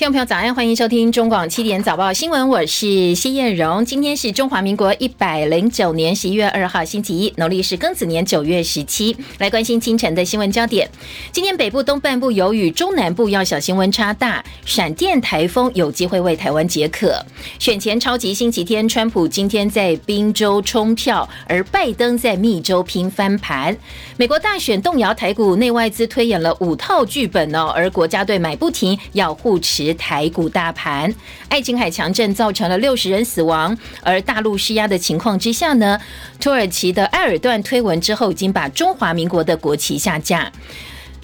[0.00, 3.84] 听众朋友，早安，欢迎收听中广七点早报新闻，我是谢燕荣。
[3.84, 9.14] 今天是中华民国一百零九年十一月二号，星期一，农历是庚子年九月十七。
[9.36, 10.88] 来关心清晨的新闻焦点。
[11.32, 17.22] 今天北部东半部有雨，中南部要小心温差大，闪电台风有机会为台湾解渴。
[17.58, 23.76] 选前超级星期天，川普今天在宾州冲票，而拜登在密州拼翻盘。
[24.16, 29.89] 美国大选动摇台股，内外资推演了五套剧本哦，而国家队买不停，要护持。
[29.94, 31.12] 台股大盘，
[31.48, 36.00] 爱琴海强震造成了六十人死亡，而大陆施压的情况之下呢，
[36.40, 40.50] 土耳其的埃尔段推文之后，已经把中华民国的国旗下架。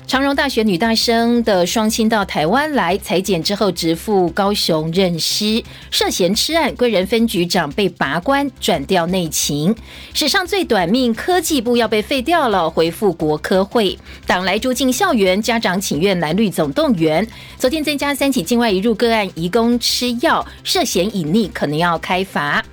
[0.06, 5.60] 长荣大学女大生的双亲到台湾来裁剪之后，直赴高雄认尸，
[5.91, 9.74] 涉嫌吃案，贵人分局长被拔官转调内勤。
[10.15, 13.98] 史上最短命，科技部要被废掉了，回复国科会。
[14.29, 17.27] 党来住进校园，家长请愿蓝绿总动员。
[17.59, 22.65] 昨天增加三起境外移入个案，移工吃药涉嫌隐匿，可能要开罚。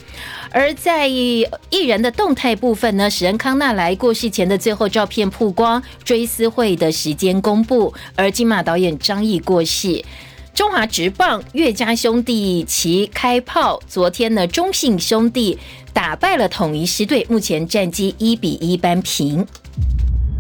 [0.54, 1.48] 而在艺
[1.88, 7.92] 人的动态部分呢，史恩康纳莱过世前的最后照片曝光，追思会的时间公布。
[8.16, 10.06] 而金马导演张译过世，
[10.54, 15.58] 中华职棒岳家兄弟齐开炮，昨天呢中信兄弟
[15.92, 19.44] 打败了统一狮队，目前战绩一比一扳平。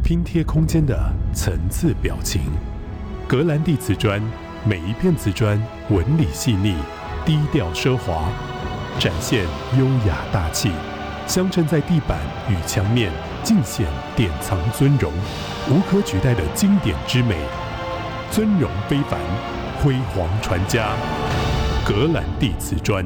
[0.03, 2.39] 拼贴空间的层次表情，
[3.27, 4.21] 格兰蒂瓷砖，
[4.63, 6.75] 每一片瓷砖纹理细腻，
[7.25, 8.31] 低调奢华。
[8.99, 9.45] 展现
[9.77, 10.71] 优雅大气，
[11.27, 13.11] 镶嵌在地板与墙面，
[13.43, 15.11] 尽显典藏尊荣，
[15.69, 17.35] 无可取代的经典之美，
[18.31, 19.19] 尊荣非凡，
[19.81, 20.93] 辉煌传家，
[21.85, 23.05] 格兰蒂瓷砖。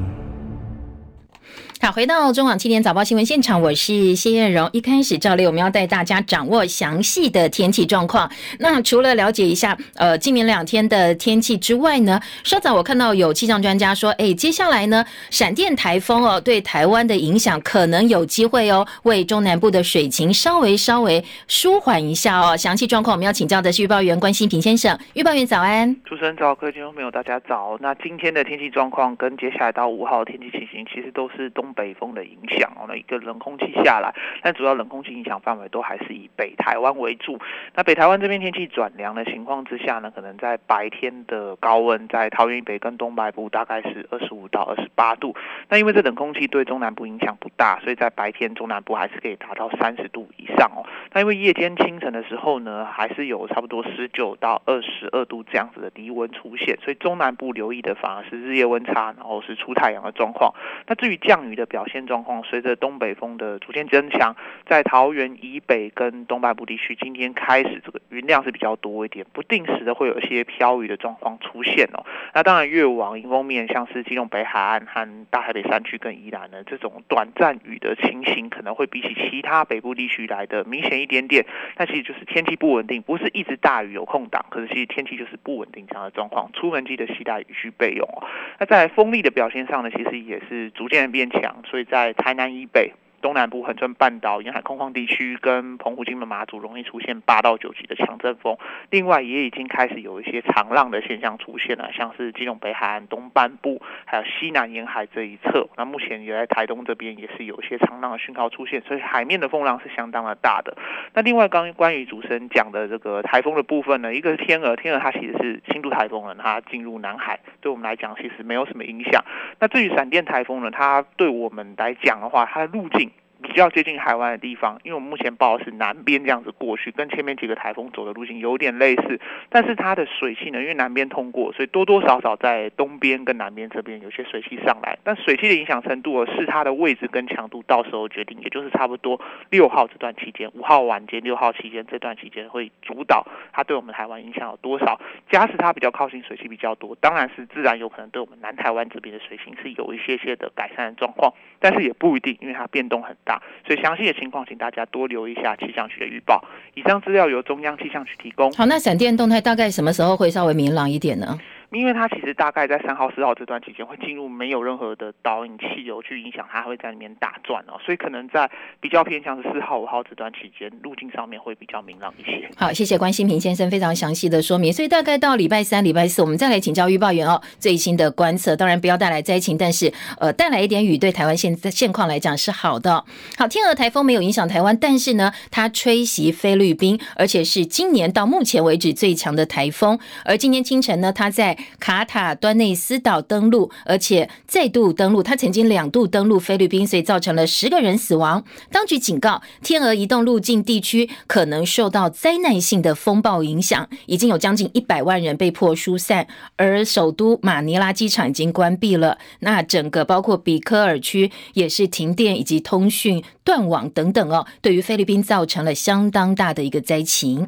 [1.80, 4.68] 好，回到中网七点早报新闻现场，我是谢艳荣。
[4.72, 8.28] 一开始，照例我们要带大家掌握详细的天气状况。
[8.58, 22.56] 那除了了解一下呃今明两天的天气之外呢，稍早我看到有气象专家说，哎，接下来呢，闪电台风哦对台湾的影响可能有机会哦，为中南部的水情稍微稍微舒缓一下哦。
[22.56, 27.78] 详细状况我们要请教的是预报员关心平先生，预报员早安，主持人早，各位听众朋友大家早。
[27.80, 31.67] 那今天的天气状况跟接下来到五号天气情形，其实都是东。
[31.72, 37.38] 北风的影响哦，那一个冷空气下来，但主要冷空气影响范围都还是以北台湾为主。
[37.74, 45.34] 那北台湾这边天气转凉的情况之下呢，可能在白天的高温，在桃园以北跟东北部大概是二十五到二十八度。
[45.68, 50.84] 那因为这冷空气对中南部影响不大，所以在白天中南部还是可以达到三十度以上哦。
[51.12, 60.54] 那因为夜间清晨的时候呢，还是有差不多十九到二十二度这样子的低温出现，所以中南部留意的反而是日夜温差，然后是出太阳的状况。
[60.86, 64.34] 那至于降雨的表现状况，随着东北风的逐渐增强，
[64.66, 72.06] 在桃园以北跟东北部地区，今天开始这个云量是比较多一点，不定时的会有一些飘雨的状况出现哦。
[72.32, 81.44] 那当然越往迎风面，像是基隆北海岸和大台北山区跟宜兰呢，这种短暂雨的情形，可能会比起其他北部地区来的明显一点点。
[81.76, 88.22] 那其实就是天气不稳定，不是一直大雨有空档，可是其实天气就是不稳定这样的状况，出门记得携带雨具备用哦。
[88.60, 91.88] 那在风力的表现上呢，其实也是逐渐变强，所以。
[91.90, 92.92] 在台南以北。
[93.20, 98.56] 东南部恒春半岛沿海空旷地区跟澎湖、金门、马祖容易出现八到九级的强阵风，
[98.90, 105.68] 另外也已经开始有一些长浪的现象出现了，像是基隆北海岸东半部，还有西南沿海这一侧。
[105.76, 110.76] 那目前也在台东这边也是有一些长浪的讯号出现，所以海面的风浪是相当的大的。
[111.14, 119.24] 那另外刚关于主持人讲的这个台风的部分呢，一个是天鹅，天鹅它其实是轻度台风了，它进入南海，对我们来讲其实没有什么影响。
[119.58, 123.10] 那至于闪电台风呢，它对我们来讲的话，它的路径。
[123.48, 139.20] 比较接近海湾的地方，因为我们目前报的是南边这样子过去，跟前面几个台风走的路径有点类似，但是它的水汽呢，因为南边通过，所以多多少少在东边跟南边这边有些水汽上来，但水汽的影响程度是它的位置跟强度到时候决定，也就是差不多
[139.50, 145.00] 六号这段期间，五号晚间、六号期间这段期间会主导它对我们台湾影响有多少。
[145.30, 153.37] 假使它比较靠近水汽比较多，当然是自然有可能对我们南台湾这边的水情是有一些些的改善状况，但是也不一定，因为它变动很大。
[153.66, 156.44] 所以详细的情况，请大家多留意一下气象局的预报。
[156.74, 158.52] 以上资料由中央气象局提供。
[158.52, 161.38] 好，那闪电动态大概什么时候会稍微明朗一点呢？
[161.70, 168.50] 因为它其实大概在三号、四号这段期间会进入没有任何的导引气流去影响它，会在里面打转哦，所以可能在
[168.80, 172.48] 比较偏向是四号、五号这段期间，路径上面会比较明朗一些。
[172.56, 174.72] 好，谢谢关心平先生非常详细的说明。
[174.72, 178.56] 所以大概到礼拜三、礼拜四，我们再来请教预报员哦，最新的观测。
[178.56, 183.04] 当然不要带来灾情，但是呃，带来一点雨，对台湾现在现况来讲是好的。
[183.36, 189.98] 好，天鹅台风没有影响台湾，但是呢，它吹袭菲律宾，而且是今年到目前为止最强的台风。
[190.24, 195.22] 而今天清晨呢，它在卡塔端内斯岛登陆，而且再度登陆。
[195.22, 198.44] 他曾经两度登陆菲律宾，所以造成了十个人死亡。
[198.70, 206.26] 当局警告，天鹅移动路径地区可能受到灾难性的风暴影响，已经有将近一百万人被迫疏散，
[206.56, 209.18] 而首都马尼拉机场已经关闭了。
[209.40, 217.46] 那整个包括比科尔区也是停电以及通讯断网等等哦，对于菲律宾造成了相当大的一个灾情。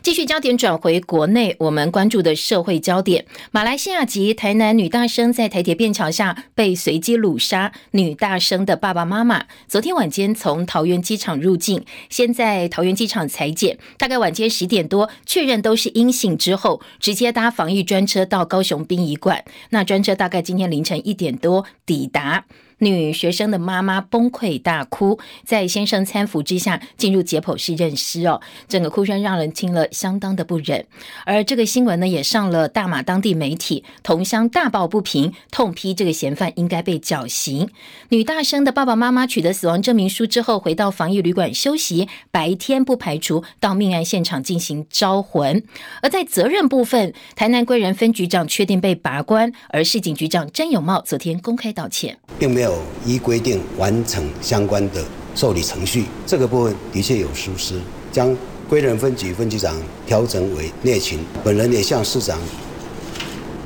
[0.00, 19.44] 继续焦点转回国内，我们关注的社会焦点：马来西亚籍台南女大生在台铁便桥下被随机掳杀，女大生的爸爸妈妈昨天晚间从桃园机场入境，先在桃园机场裁剪，大概晚间十点多确认都是阴性之后，直接搭防疫专车到高雄殡仪馆。
[19.70, 22.44] 那专车大概今天凌晨一点多抵达。
[22.78, 30.86] 女学生的妈妈崩溃大哭，在先生搀扶之下进入解剖室认尸哦，整个哭声让人听了相当的不忍。
[31.24, 37.68] 而这个新闻呢，也上了大马当地媒体，同乡大抱不平，痛批这个嫌犯应该被绞刑。
[38.10, 45.62] 女大生的爸爸妈妈取得死亡证明书之后，回到防疫旅馆休息，白天不排除到命案现场进行招魂。
[46.02, 52.67] 而在责任部分，台南归仁分局长确定被拔关，而市警局长詹永茂昨天公开道歉，并没有。
[53.04, 55.04] 依规定完成相关的
[55.34, 57.80] 受理程序，这个部分的确有疏失，
[58.10, 58.36] 将
[58.68, 59.76] 归仁分局分局长
[60.06, 62.38] 调整为内勤，本人也向市长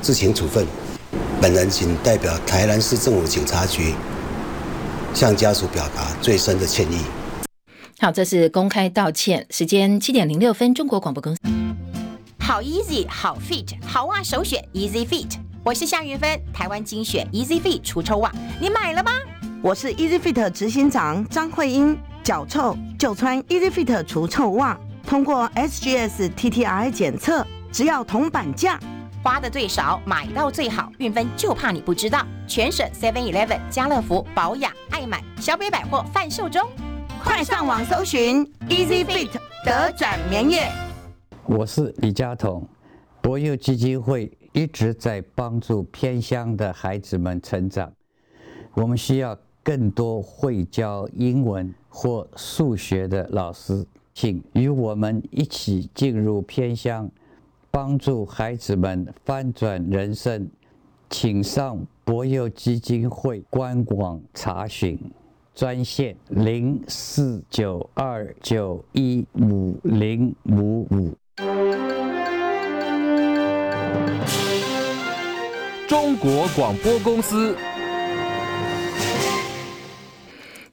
[0.01, 0.67] 自行处分，
[1.41, 3.95] 本人仅代表台南市政府警察局
[5.15, 6.99] 向家属表达最深的歉意。
[7.99, 9.47] 好，这是公开道歉。
[9.51, 11.41] 时间七点零六分，中国广播公司。
[12.39, 15.52] 好 easy，好 fit，好袜首选 Easy Fit。
[15.65, 19.13] 我是夏云芬，台湾精选 Easy Fit 除臭袜，你买了吗？
[19.63, 24.77] 我是 Easy Fit 执行长张慧英，脚臭就穿 Easy Fit 除臭袜，
[25.07, 28.77] 通过 SGS TTI 检测，只要铜板价，
[29.23, 36.69] 花的最少，买到最好，运分就怕你不知道，全省 Seven Eleven、家乐福、保养、爱买、小北百货贩售中，
[37.23, 39.31] 快上网搜寻 Easy Fit
[39.65, 40.69] 德转棉业。
[41.47, 42.69] 我是李佳彤，
[43.21, 44.37] 博幼基金会。
[44.53, 47.93] 一直在帮助偏乡的孩子们成长。
[48.75, 53.85] 我们需要更多会教英文或数学的老师，
[54.15, 57.11] 请与我们一起进入偏乡，
[57.71, 60.49] 帮助孩子们翻转人生。
[61.11, 64.99] 请上博友基金会官网查询，
[65.55, 71.15] 专线零四九二九一五零五五。
[75.93, 77.55] 中国广播公司。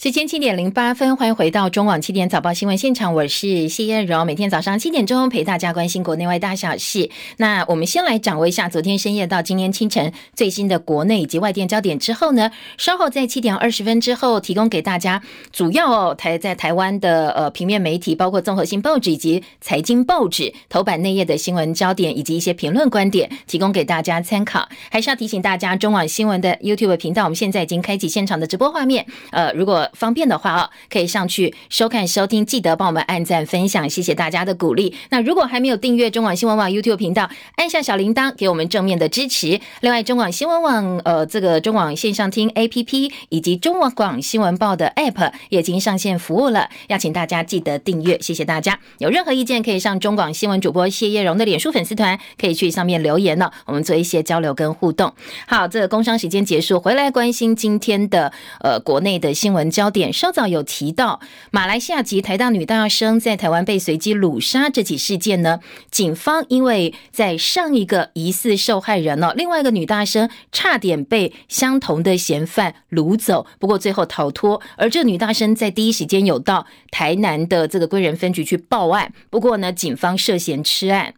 [0.01, 4.25] 时间七点零八分，欢迎回到中网七点早报新闻现场，我是谢燕荣。
[4.25, 7.09] 每天早上七点钟陪大家关心国内外大小事。
[7.35, 24.65] 那我们先来掌握一下昨天深夜到今天清晨最新的国内以及外电焦点之后呢，稍后在七点二十分之后提供给大家主要哦台在台湾的呃平面媒体，包括综合性报纸以及财经报纸头版内页的新闻焦点以及一些评论观点，提供给大家参考。
[24.89, 29.05] 还是要提醒大家，中网新闻的 YouTube 频道，我们现在已经开启现场的直播画面。
[29.31, 34.95] 呃，如果方便的话哦，可以上去收看收听，记得帮我们按赞分享，谢谢大家的鼓励。
[35.09, 39.59] 那如果还没有订阅中广新闻网 YouTube 频道，按下小铃铛，给我们正面的支持。
[39.81, 48.79] 另外，中广新闻网呃这个中广线上听 APP 以及中广广新闻报的 App 也已经上线服务了，邀请大家记得订阅，谢谢大家。
[48.99, 55.13] 有任何意见可以上中广新闻主播谢叶荣的脸书粉丝团，可以去上面留言呢，我们做一些交流跟互动。
[55.47, 60.11] 好，这个工商时间结束，回来关心今天的呃国内的新闻焦点。
[60.11, 61.21] 稍早有提到，
[61.51, 74.61] 马来西亚籍台大女大生在台湾被随机掳杀这起事件呢，警方因为在上一个疑似受害人呢，另外一个女大生差点被相同的嫌犯掳走，不过最后逃脱。
[74.75, 81.13] 而这女大生在第一时间有到台南的这个归仁分局去报案，不过呢，警方涉嫌吃案。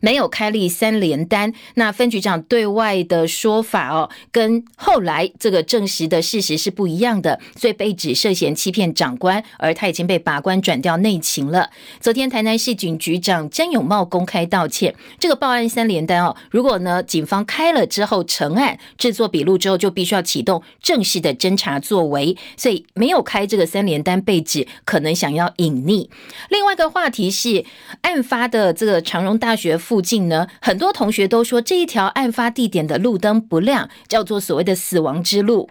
[0.00, 11.70] 没有开立三连单，那分局长对外的说法哦，跟后来这个证实的事实是不一样的，所以被指涉嫌欺骗长官，而他已经被拔官转调内勤了。
[12.00, 26.08] 昨天台南市警局长詹永茂公开道歉，这个报案三连单哦，如果呢警方开了之后成案，制作笔录之后就必须要启动正式的侦查作为，所以没有开这个三连单，被指可能想要隐匿。
[26.50, 27.64] 另外一个话题是
[28.02, 29.77] 案发的这个长荣大学。
[29.78, 35.68] 附近呢，很多同学都说这一条案发地点的路灯不亮，叫做所谓的死亡之路。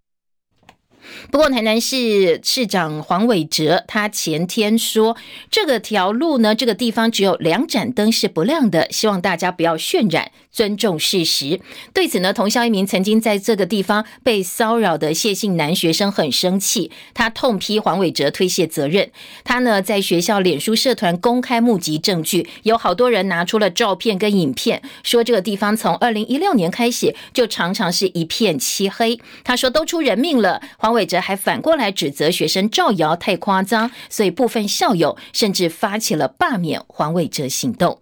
[1.32, 5.16] 不过，台南市市长黄伟哲他前天说，
[5.50, 10.32] 这个条路呢，这个地方只有两盏灯是不亮的，希望大家不要渲染。
[10.50, 11.62] 尊重事实。
[11.94, 19.12] 对此呢，同校一名曾经在这个地方被骚扰的谢姓男学生很生气，他痛批黄伟哲推卸责任。
[19.44, 29.20] 他呢在学校脸书社团公开募集证据，有好多人拿出了照片跟影片，说这个地方从二零一六年开始就常常是一片漆黑。
[29.44, 38.02] 他说都出人命了，黄伟哲还反过来指责学生造谣太夸张，所以部分校友甚至发起了罢免黄伟哲行动。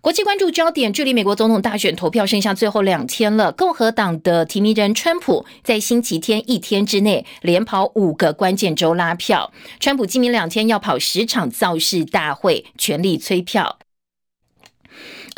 [0.00, 3.50] 国际关注焦点，距离美国总统大选投票剩下最后两天了。
[3.50, 9.52] 共和党的提名人川普在星期天一天之内连跑五个关键州拉票。
[9.80, 13.80] 川普今明两天要跑十场造势大会，全力催票。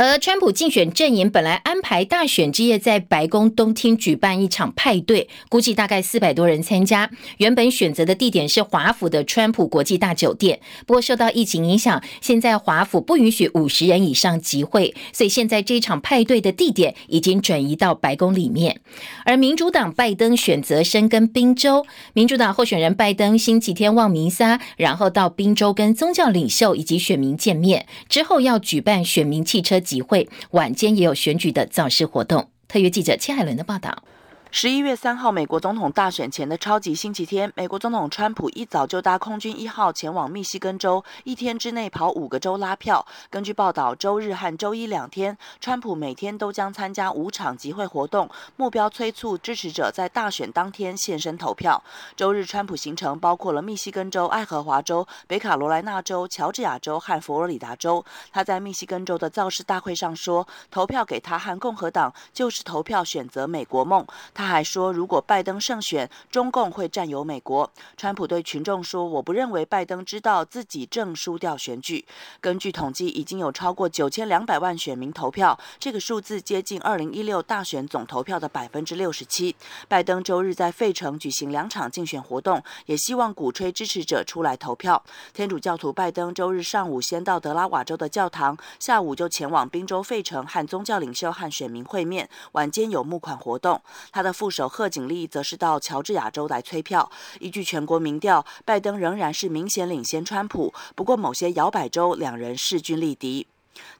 [0.01, 7.11] 而川普竞选阵营本来安排大选之夜在白宫东厅举办一场派对，估计大概四百多人参加。
[7.39, 18.81] 原本选择的地点是华府的川普国际大酒店，不过受到疫情影响，现在华府不允许五十人以上集会，所以现在这场派对的地点已经转移到白宫里面。
[19.25, 29.83] 而民主党拜登选择深耕宾州，民主党候选人拜登星期天望弥撒，然后到宾州跟宗教领袖以及选民见面，之后要举办选民汽车。
[29.89, 32.51] 集会晚间也有选举的造势活动。
[32.69, 34.05] 特约记者切海伦的报道。
[34.51, 43.07] 十一月三号，美国总统大选前的超级星期天，美国总统川普一早就搭空军一号前往密西根州，一天之内跑五个州拉票。
[43.29, 51.83] 根据报道，周日和周一两天，川普每天都将参加五场集会活动，目标催促支持者在大选当天现身投票。
[52.17, 58.03] 周日，川普行程包括了密西根州、爱荷华州、北卡罗来纳州、乔治亚州和佛罗里达州。
[58.33, 64.05] 他在密西根州的造势大会上说：“投票给他和共和党，就是投票选择美国梦。”
[64.39, 67.69] 他还说，如果拜登胜选，中共会占有美国。
[67.97, 72.05] 川普对群众说：“我不认为拜登知道自己正输掉选举。”
[72.41, 79.57] 根据统计，已经有超过九千两百万选民投票，这个数字接近二零一六大选总投票的百分之六十七。
[79.89, 85.03] 拜登周日在费城举行两场竞选活动，也希望鼓吹支持者出来投票。
[85.35, 93.83] 天主教徒拜登周日上午先到德拉瓦州的教堂，下午就前往宾州费城和宗教领袖和选民会面，晚间有募款活动。
[94.13, 97.11] 他的副手贺锦丽则是到乔治亚州来催票。
[97.41, 103.47] 依据全国民调，拜登仍然是明显领先川普，不过某些摇摆州两人势均力敌。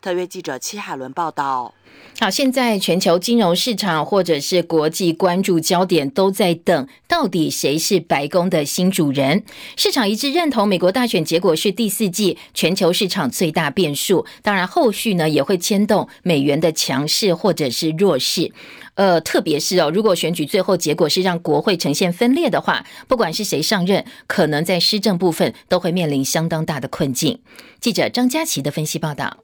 [0.03, 1.73] 特约记者戚海伦报道。
[2.19, 9.45] 好，现在全球金融市场或者是国际关注焦点都在等，到底谁是白宫的新主人？
[9.77, 14.27] 市场一致认同，美国大选结果是第四季全球市场最大变数。
[14.43, 18.53] 当然，后续呢也会牵动美元的强势或者是弱势。
[18.99, 27.39] 呃，特别是哦，如果选举最后结果是让国会呈现分裂的话，不管是谁上任，可能在施政部分都会面临相当大的困境。
[27.79, 29.37] 记者张佳琪的分析报道。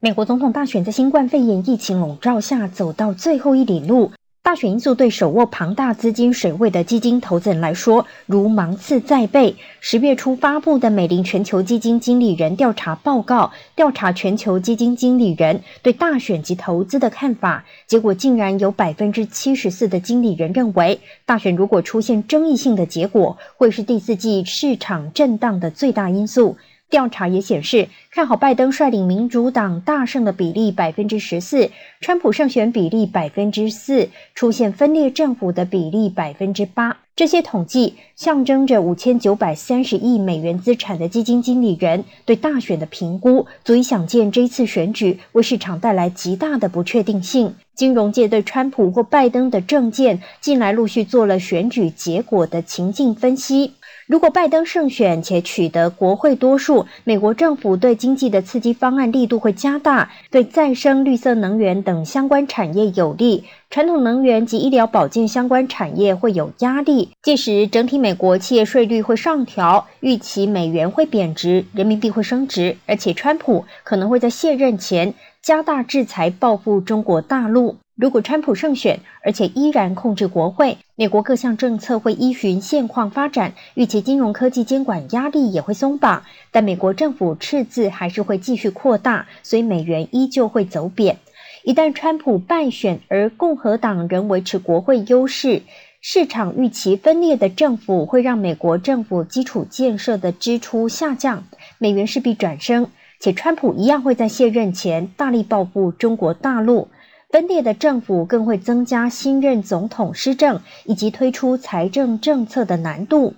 [0.00, 4.10] 美国总统大选在新冠肺炎疫情笼罩下走到最后一里路，
[4.42, 9.54] 大选因素对手握庞大资金水位的基金投资人来说如芒刺在背。
[9.80, 26.56] 十月初发布的美林全球基金经理人调查报告，调查全球基金经理人对大选及投资的看法，结果竟然有百分之七十四的经理人认为，大选如果出现争议性的结果，会是第四季市场震荡的最大因素。
[26.90, 31.70] 调查也显示，看好拜登率领民主党大胜的比例百分之十四，
[32.00, 36.98] 川普胜选比例百分之四，出现分裂政府的比例百分之八。
[37.14, 47.54] 这些统计象征着五千九百三十亿美元资产的基金经理人对大选的评估，足以想见这次选举为市场带来极大的不确定性。
[47.74, 53.72] 金融界对川普或拜登的政见，近来陆续做了选举结果的情境分析。
[54.10, 67.10] 如果拜登胜选且取得国会多数，美国政府对经济的刺激方案力度会加大，对再生、绿色能源等相关产业有利；传统能源及医疗保健相关产业会有压力。
[67.22, 77.76] 届时，整体美国企业税率会上调，预期美元会贬值，人民币会升值，而且川普可能会在卸任前加大制裁报复中国大陆。
[78.00, 91.18] 如果川普胜选，而且依然控制国会，美国各项政策会依循现况发展，预期金融科技监管压力也会松绑，但美国政府赤字还是会继续扩大，所以美元依旧会走贬。
[91.62, 95.60] 一旦川普败选，而共和党仍维持国会优势，
[96.00, 101.44] 市场预期分裂的政府会让美国政府基础建设的支出下降，
[101.76, 102.86] 美元势必转升，
[103.20, 106.88] 且川普一样会在卸任前大力报复中国大陆。
[107.32, 113.34] 分裂的政府更会增加新任总统施政以及推出财政政策的难度。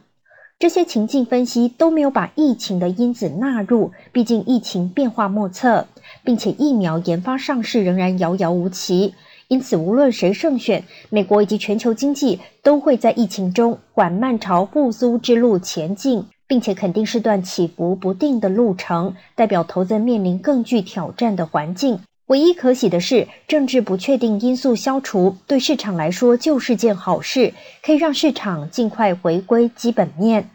[0.59, 5.89] 这些情境分析都没有把疫情的因子纳入，毕竟疫情变化莫测，
[6.25, 9.13] 并且疫苗研发上市仍然遥遥无期。
[9.49, 21.99] 因此，无论谁胜选，美国以及全球经济都会在疫情中缓慢朝复苏之路前进，并且肯定是段起伏不定的路程，代表投资面临更具挑战的环境。
[22.33, 30.49] 唯一可喜的是，政治不确定因素消除，对市场来说就是件好事，可以让市场尽快回归基本面。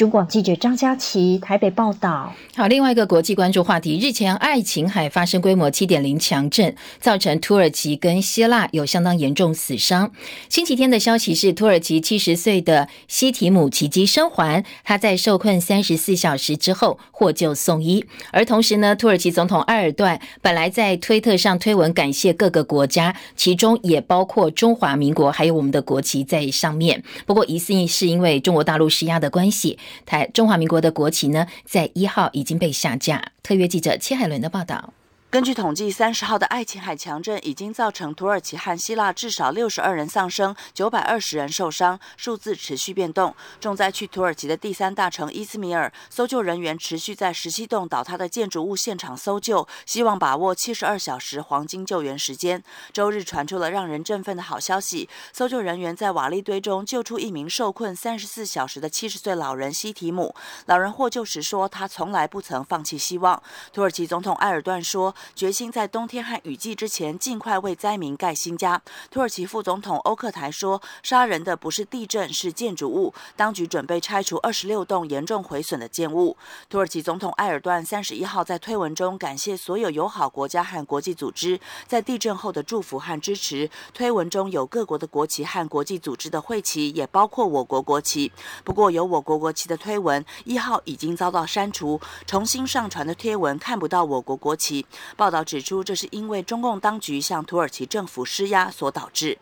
[0.00, 2.32] 中广记者张佳琪台北报道。
[2.56, 10.10] 好，另外一个国际关注话题，日前爱琴海发生规模七点零强震，造成土耳其跟希腊有相当严重死伤。
[10.48, 18.02] 星期天的消息是，土耳其七十岁的西提姆奇迹生还，他在受困三十四小时之后获救送医。
[18.30, 27.02] 而同时呢，土耳其总统埃尔段本来在推特上推文感谢各个国家，其中也包括中华民国，还有我们的国旗在上面。
[27.26, 29.78] 不过疑似是因为中国大陆施压的关系。
[30.06, 33.32] 台中华民国的国旗呢，在一号已经被下架。
[33.42, 34.92] 特约记者切海伦的报道。
[35.30, 43.32] 根据统计，三十号的爱琴海强震已经造成土耳其和希腊至少六十二人丧生，九百二十人受伤，数字持续变动。
[43.60, 52.60] 重灾区土耳其的第三大城伊斯米尔，搜救人员持续在十七栋倒塌的建筑物现场搜救，希望把握七十二小时黄金救援时间。
[52.92, 60.34] 周日传出了让人振奋的好消息，搜救人员在瓦砾堆中救出一名受困三十四小时的七十岁老人西提姆。
[60.66, 63.40] 老人获救时说：“他从来不曾放弃希望。”
[63.72, 65.14] 土耳其总统埃尔段说。
[65.34, 68.80] 决心在冬天和雨季之前尽快为灾民盖新家。
[69.10, 73.12] 土耳其副总统欧克台说：“杀人的不是地震，是建筑物。
[73.36, 76.36] 当局准备拆除二十六栋严重毁损的建物。”
[76.68, 83.70] 土耳其总统埃尔段三十一号在推文中感谢所有友好国家和国际组织在地震后的祝福和支持。
[83.92, 88.32] 推文中有各国的国旗和国际组织的会旗，也包括我国国旗。
[88.64, 94.84] 不过，有我国国旗的推文一号已经遭到删除，重新上传的贴文看不到我国国旗。
[95.16, 99.38] 报道指出，这是因为中共当局向土耳其政府施压所导致。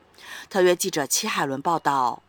[0.50, 2.22] 特约记者齐海伦报道。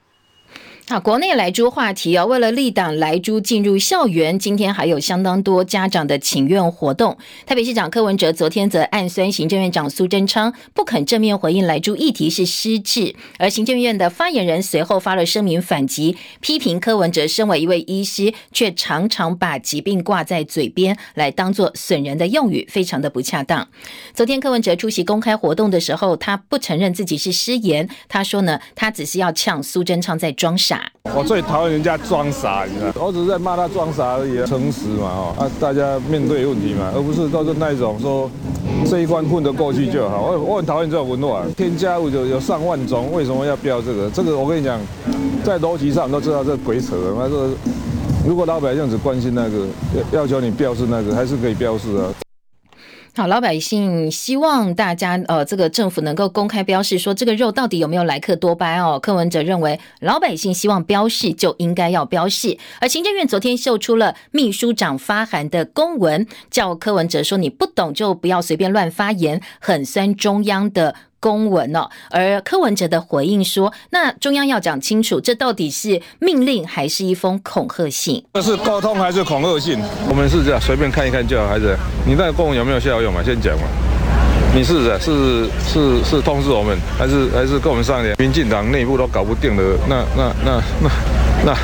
[0.90, 7.16] 好，国内来猪话题啊，为了立党来猪进入校园，今天还有相当多家长的请愿活动。
[7.46, 23.68] 台北市长柯文哲昨天则暗酸行政院长苏贞昌不肯正面回应来猪议题是失智，而行政院的发言人随后发了声明反击，批评柯文哲身为一位医师，却常常把疾病挂在嘴边来当做损人的用语，非常的不恰当。
[24.16, 30.79] 昨天柯文哲出席公开活动的时候，他不承认自己是失言，他说呢，他只是要呛苏贞昌在装傻。
[31.16, 33.06] 我最讨厌人家装傻，你知道？
[33.06, 38.30] 我只是在骂他装傻而已，诚实嘛，哈啊，大家面对问题嘛，而不是都是那种说
[38.88, 40.22] 这一关混得过去就好。
[40.22, 44.10] 我我很讨厌这种文化，添加物有有上万种，为什么要标这个？
[44.12, 44.80] 这个我跟你讲，
[45.44, 46.96] 在逻辑上都知道这鬼扯。
[47.18, 47.50] 他说，
[48.26, 49.66] 如果老百姓只关心那个，
[50.14, 52.29] 要要求你标示那个，还是可以标示啊。
[53.16, 59.00] 好，老百姓希望大家呃，这个政府能够公开标示，说这个肉到底有没有莱克多巴哦。
[59.00, 62.58] 柯文哲认为，老百姓希望标示就应该要标示。
[62.80, 70.96] 而行政院昨天秀出了秘书长发函的公文，叫柯文哲说你不懂就不要随便乱发言，很酸中央的。
[71.20, 78.24] 公文哦，而柯文哲的回应说：“那中央要讲清楚，这到底是命令还是一封恐吓信？
[78.34, 79.80] 这是沟通还是恐吓信？
[80.08, 81.76] 我们是这样，随便看一看就好，孩子。
[82.06, 83.22] 你那个公文有没有效用嘛？
[83.24, 83.64] 先讲嘛。
[84.56, 88.16] 你是是是是是通知我们，还是还是跟我们商量？
[88.18, 90.90] 民进党内部都搞不定的，那那那那
[91.46, 91.58] 那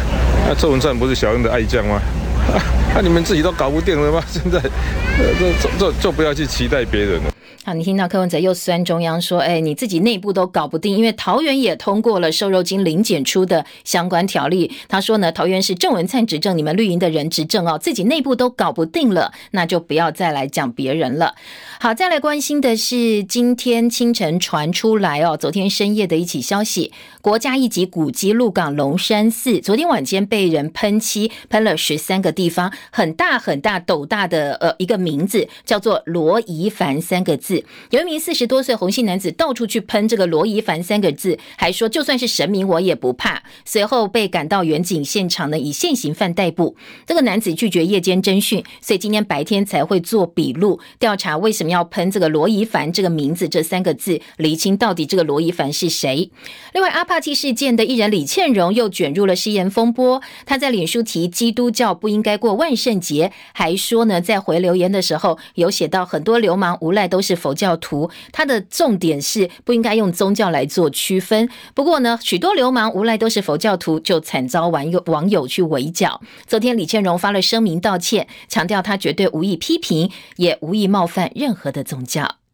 [0.49, 1.99] 那周文灿不是小英的爱将吗？
[2.95, 4.23] 那你们自己都搞不定了吗？
[4.29, 7.31] 现在这这这就不要去期待别人了。”
[7.65, 21.33] 好，你听到柯文哲又酸中央说：“哎，你自己内部都搞不定，因为桃园也通过了瘦肉精零检出的相关条例。”他说呢，桃园是郑文灿执政，你们绿营的人执政哦，自己内部都搞不定了，那就不要再来讲别人了。
[21.79, 37.63] 好，再来关心的是今天清晨传出来哦，昨天深夜的一起消息，国家一级古迹鹿港龙山寺，昨天晚间被人喷漆，喷了十三个地方，很大很大斗大的呃一个名字叫做罗宜凡三个字。
[37.91, 43.41] 有一名四十多岁红姓男子到处去喷这个罗伊凡三个字，还说就算是神明我也不怕。
[43.63, 46.75] 随后被赶到远景现场呢，以现行犯逮捕。
[47.07, 56.29] 这个男子拒绝夜间侦讯，所以今天白天才会做笔录调查为什么要喷这个罗伊凡这个名字这三个字，厘清到底这个罗伊凡是谁。
[56.73, 60.21] 另外，阿帕契事件的艺人李倩蓉又卷入了失言风波。
[60.45, 67.25] 他在脸书提基督教不应该过万圣节，还说呢，在回留言的时候有写到很多流氓无赖都。
[67.25, 71.49] 是佛教徒，他的重点是不应该用宗教来做区分。
[71.73, 76.21] 不过呢，许多流氓无赖都是佛教徒，就惨遭网友网友去围剿。
[76.45, 82.44] 昨天李倩荣发了声明道歉，强调他绝对无意批评，也无意冒犯任何的宗教。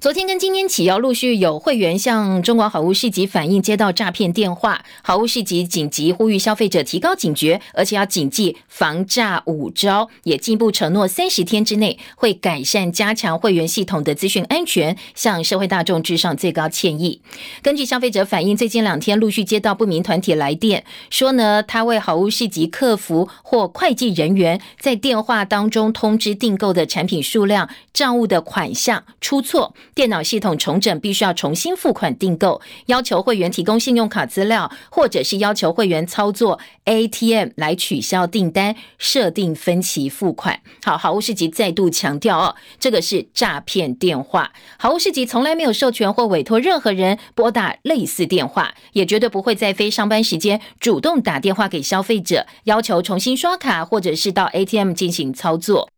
[0.00, 17.20] 昨天跟今天起，要陆续有会员向中广好物市集反映接到诈骗电话，好物市集紧急呼吁消费者提高警觉，而且要谨记防诈五招，也进一步承诺三十天之内会改善加强会员系统的资讯安全，向社会大众致上最高歉意。
[17.60, 29.74] 根据消费者反映，最近两天陆续接到不明团体来电，说呢，他为好物市集客服或会计人员在电话当中通知订购的产品数量、账务的款项出错。
[29.98, 40.60] 电脑系统重整，必须要重新付款订购，要求会员提供信用卡资料，或者是要求会员操作 ATM 来取消订单，设定分期付款。
[40.84, 44.52] 好，好物市集再度强调哦，这个是诈骗电话。
[44.78, 55.88] 好物市集从来没有授权或委托任何人拨打类似电话，也绝对不会在非上班时间主动打电话给消费者，要求重新刷卡或者是到 ATM 进行操作。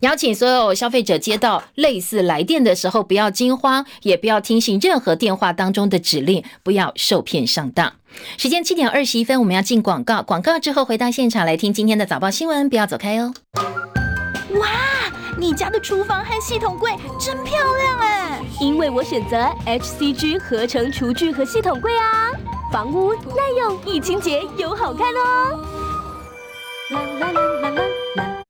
[0.00, 7.92] 邀请所有消费者接到类似来电的时候，不要惊慌，也不要听信任何电话当中的指令，不要受骗上当。
[8.36, 13.32] 时间七点二十一分，我们要进广告，广告之后回到现场来听今天的早报新闻，不要走开哦。
[14.54, 14.68] 哇，
[15.38, 18.40] 你家的厨房和系统柜真漂亮哎！
[18.60, 22.30] 因为我选择 HCG 合成厨具和系统柜啊，
[22.70, 25.64] 房屋耐用、易清洁又好看哦。
[26.90, 27.82] 啦啦啦啦啦
[28.16, 28.41] 啦。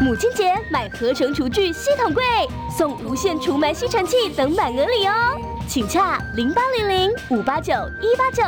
[0.00, 2.22] 母亲节买合成厨具系统柜，
[2.76, 5.12] 送无线除螨吸尘器等满额礼哦，
[5.66, 8.42] 请洽零八零零五八九一八九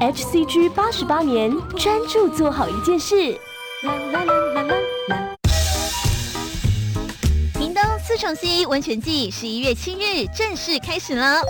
[0.00, 3.38] ，HCG 八十八年专注做好一件事。
[3.84, 4.89] 啦啦啦啦啦。
[8.10, 11.40] 四重溪温泉季十一月七日正式开始了。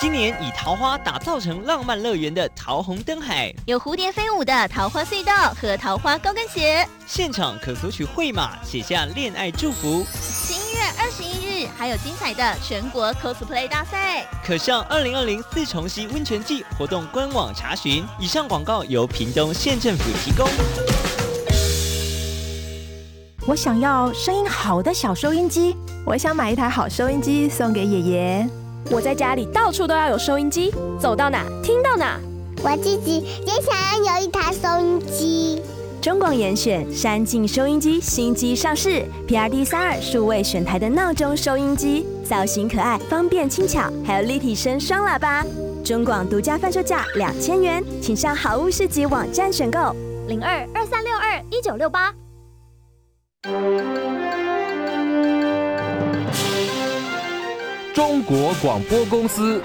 [0.00, 10.04] 今年以桃花打造成浪漫乐园的桃红灯海，有蝴蝶飞舞的桃花隧道和桃花高跟鞋，现场可索取会马，写下恋爱祝福。
[10.20, 18.04] 十一月二十一日还有精彩的全国 cosplay 大赛，可上二零二零四重溪温泉季活动官网查询。
[18.18, 21.19] 以上广告由屏东县政府提供。
[23.50, 25.74] 我想要声音好的小收音机，
[26.06, 28.48] 我想买一台好收音机送给爷爷。
[28.92, 32.16] 我在家里到处都要有收音机，走到哪听到哪。
[32.62, 35.60] 我自己也想要有一台收音机。
[36.00, 45.44] 中广严选山境收音机新机上市，PRD 三二数位选台的闹钟收音机，造型可爱，方便轻巧，还有立体声双喇叭。
[45.84, 49.92] 中广独家贩售价两千元，请上好物市集网站选购。
[50.28, 52.14] 零二二三六二一九六八。
[53.42, 53.52] 中
[58.24, 59.62] 国广播公司。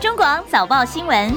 [0.00, 1.32] 中广早报新闻。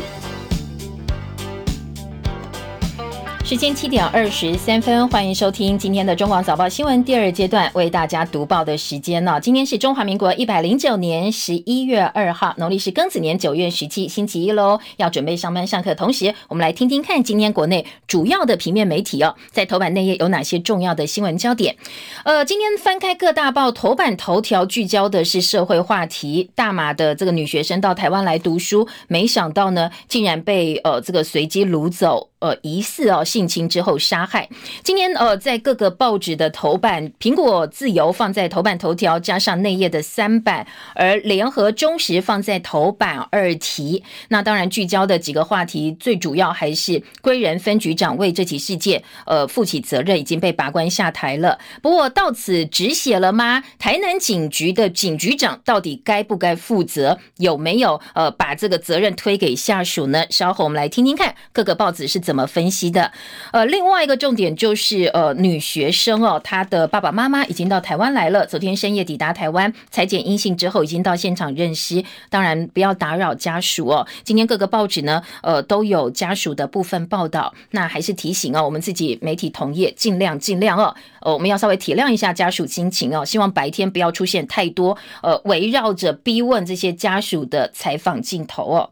[3.46, 9.40] 时间七点二十三分，欢迎收听今天的中广早报新闻第二阶段为大家读报的时间呢。
[9.40, 14.80] 今天是中华民国一百零九年十一月二号，农历是庚子年九月十七，星期一喽。
[14.98, 21.76] 要准备上班上课，同时我们来听听看今天国内主要的平面媒体哦，在头版内页有哪些重要的新闻焦点？
[22.24, 26.50] 呃，今天翻开各大报头版头条，聚焦的是社会话题。
[26.56, 32.32] 大马的这个女学生到台湾来读书，没想到呢，竟然被呃这个随机掳走。
[32.46, 34.48] 呃，疑似哦性侵之后杀害。
[34.84, 44.04] 今天呃，在各个报纸的头版，苹果自由放在头版头条，加上内页的三版，而联合中时放在头版二题。
[44.28, 51.58] 那当然聚焦的几个话题，最主要还是归仁分局长为这起事件呃负起责任，已经被拔关下台了。
[51.82, 53.64] 不过到此止血了吗？
[53.80, 57.18] 台南警局的警局长到底该不该负责？
[57.38, 60.24] 有没有呃把这个责任推给下属呢？
[60.30, 62.35] 稍后我们来听听看各个报纸是怎。
[62.36, 63.14] 怎么分析的？
[63.54, 72.04] 呃，另外一个重点就是，呃，女学生哦，她的爸爸妈妈已经到台湾来了，昨天深夜抵达台湾，裁剪阴性之后，已经到现场认尸。
[72.30, 74.06] 当然，不要打扰家属哦。
[74.26, 77.54] 今天各个报纸呢，呃，都有家属的部分报道。
[77.72, 83.24] 那还是提醒哦，我们自己媒体同业尽量尽量哦，呃，我们要稍微体谅一下家属心情哦。
[83.24, 88.90] 希望白天不要出现太多呃围绕着逼问这些家属的采访镜头哦。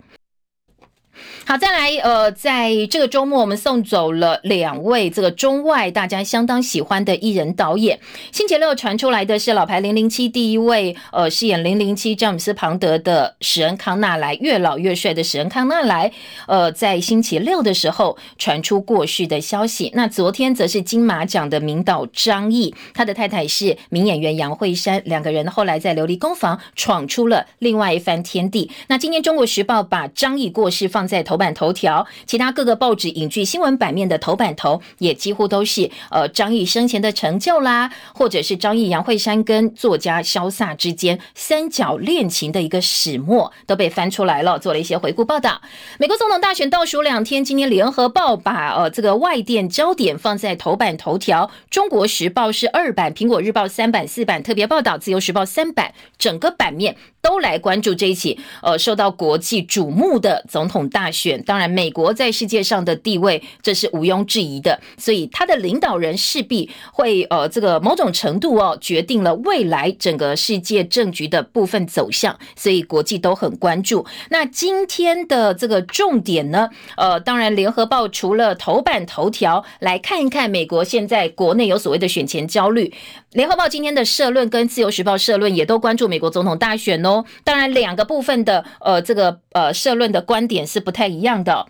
[1.46, 8.00] 好，再来，呃，在这个周末，我们送走了两位这个中外大家相当喜欢的艺人导演。
[8.32, 16.12] 星期六传出来的是老牌零零七第一位，呃，饰演零零七詹姆斯庞德的史恩康纳莱，越老越帅的史恩康纳莱，
[16.48, 19.92] 呃，在星期六的时候传出过世的消息。
[19.94, 28.72] 那昨天则是金马奖的名导张译，他的太太是名演员杨慧珊，两个人后来在琉璃工房闯出了另外一番天地。
[28.88, 45.62] 那今天中国时报把张译过世放在头版头条，其他各个报纸影剧新闻版面的头版头也几乎都是呃张译生前的成就啦，或者是张译、杨慧珊跟作家萧飒之间三角恋情的一个始末都被翻出来了，做了一些回顾报道。
[45.98, 61.42] 美国总统大选倒数两天，今天联合报把呃这个外电焦点放在头版头条，中国时报是二版，苹果日报三版、四版特别报道，自由时报三版，整个版面都来关注这一起呃受到国际瞩目的总统大选。
[61.44, 74.06] 当然，美国在世界上的地位这是毋庸置疑的，所以他的领导人势必会呃，这个某种程度哦，决定了未来整个世界政局的部分走向，所以国际都很关注。
[74.30, 82.94] 那今天的这个重点呢，呃，当然，联合报除了头版头条来看一看美国现在国内有所谓的选前焦虑，
[83.32, 87.26] 联合报今天的社论跟自由时报社论也都关注美国总统大选哦。
[87.44, 91.14] 当然，两个部分的呃，这个呃社论的观点是不太。
[91.14, 91.68] 一样的，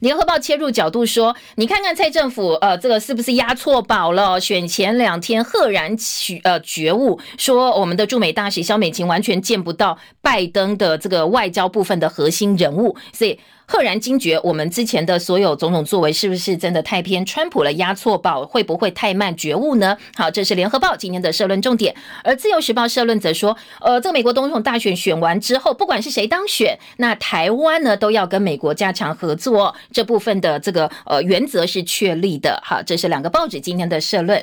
[0.00, 4.40] 联合报切入角度说，你看看蔡政府，呃，这个是不是押错宝了？
[4.40, 13.38] 选前两天赫然取呃觉悟，说我们的驻美大使肖美琴完全见不到拜登的这个外交部分的核心人物，所以。
[13.70, 17.72] 赫然惊觉，我们之前的所有种种作为是不是真的太偏川普了？
[17.74, 19.94] 压错宝会不会太慢觉悟呢？
[20.16, 21.94] 好，这是联合报今天的社论重点。
[22.24, 32.58] 而自由时报社论则说，呃，这个美国总统大选选完之后，不管是谁当选，那台湾呢都要跟美国加强合作，这部分的这个呃原则是确立的。
[32.64, 34.42] 好，这是两个报纸今天的社论。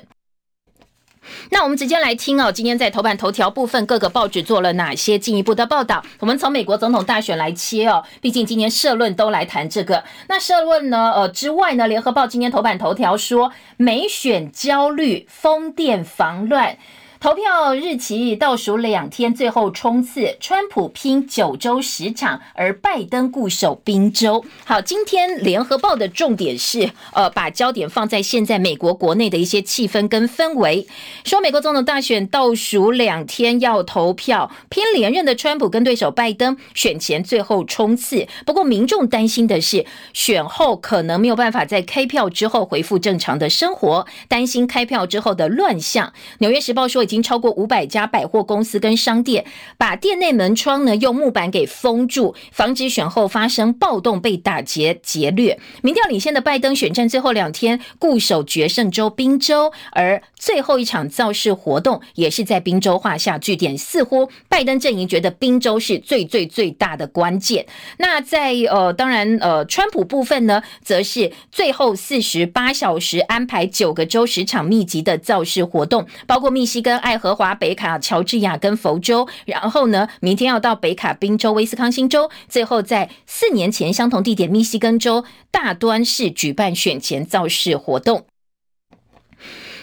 [1.49, 6.03] 那我们直接来听哦，今天在头版头条部分，各个报纸做了哪些进一步的报道？
[6.19, 10.03] 我们从美国总统大选来切哦，毕竟今天社论都来谈这个。
[10.27, 11.11] 那社论呢？
[11.15, 16.77] 呃，之外呢，联合报今天头版头条说，美选焦虑，风电防乱。
[17.19, 24.43] 投票日期倒数两天，最后冲刺，川普拼九州十场，而拜登固守宾州。
[24.65, 30.85] 好，今天联合报的重点是，呃，把焦点放在现在美国国内的一些气氛跟氛围，
[31.23, 38.27] 说美国总统大选倒数两天要投票，拼连任的川普跟对手拜登选前最后冲刺。
[38.45, 46.13] 不过民众担心的是，选后可能没有办法在开票之后恢复正常的生活，担心开票之后的乱象。
[46.39, 47.15] 纽约时报说已经。
[47.25, 49.43] 超过五百家百货公司跟商店，
[49.79, 55.59] 把店内门窗呢用木板给封住，防止选后发生暴动被打劫劫掠。
[55.81, 63.75] 民调领先的拜登选战最后两天固守决胜州宾州，而最后一场造势活动也是在宾州画下句点。
[63.75, 67.65] 似乎拜登阵营觉得宾州是最最最大的关键。
[67.97, 76.94] 那在呃，当然呃，川普部分呢，则是最后四十八小时安排九个州十场密集的造势活动，包括密西根。
[76.97, 88.25] 爱荷华、北卡、乔治亚跟佛州，然后呢，明天要到北卡、宾州、威斯康星州，最后在四年前相同地点密西根州大端市举办选前造势活动。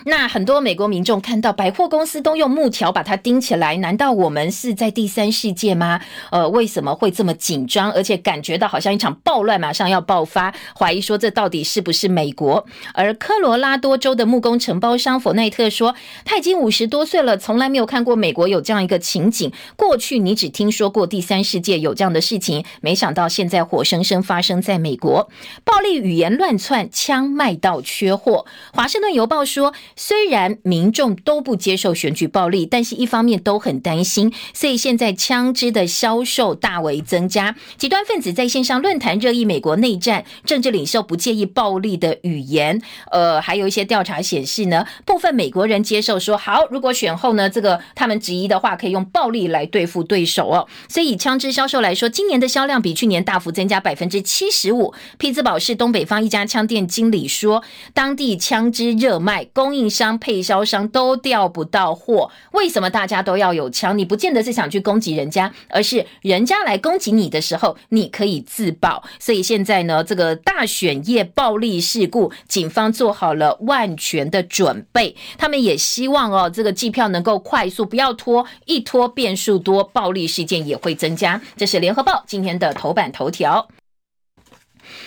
[0.05, 6.01] 那很多美国民众看到百货公司都用木条把它钉起来，难道我们是在第三世界吗？
[6.31, 10.53] 呃，为什么会这么紧张，而且感觉到好像一场暴乱马上要爆发？
[10.77, 12.67] 怀疑说这到底是不是美国？
[12.95, 19.53] 而科罗拉多州的木工承包商佛奈特说，他已经五十多岁了，从来没有看过美国有这样一个情景。
[19.77, 25.31] 过去你只听说过第三世界有这样的事情，没想到现在活生生发生在美国。
[25.65, 28.45] 暴力语言乱窜，枪卖到缺货。
[28.73, 29.73] 华盛顿邮报说。
[29.96, 37.55] 虽然民众都不接受选举暴力，但是一方面都很担心，所以现在枪支的销售大为增加。
[37.76, 42.81] 极端分子在线上论坛热议美国内战，政治领袖不介意暴力的语言。
[43.11, 50.66] 呃，还有一些调查显示呢，部分美国人接受说，好，如果选后呢，这个他们质疑的话，可以用暴力来对付对手哦。
[50.88, 54.94] 所以以枪支销售来说，今年的销量比去年大幅增加百分之七十五。
[55.18, 59.82] 匹兹堡市东北方一家枪店经理说，当地枪支热卖，供应。
[59.88, 63.97] 商配销商都调不到货，为什么大家都要有枪？
[63.97, 69.03] 你不见得是想去攻击人家，而是人家来攻击你的时候，你可以自保。
[69.18, 75.16] 所以现在呢，这个大选夜暴力事故，警方做好了万全的准备。
[75.37, 81.40] 他们也希望哦，这个计票能够快速，不要拖，一拖变数多，暴力事件也会增加。
[81.57, 83.68] 这是联合报今天的头版头条。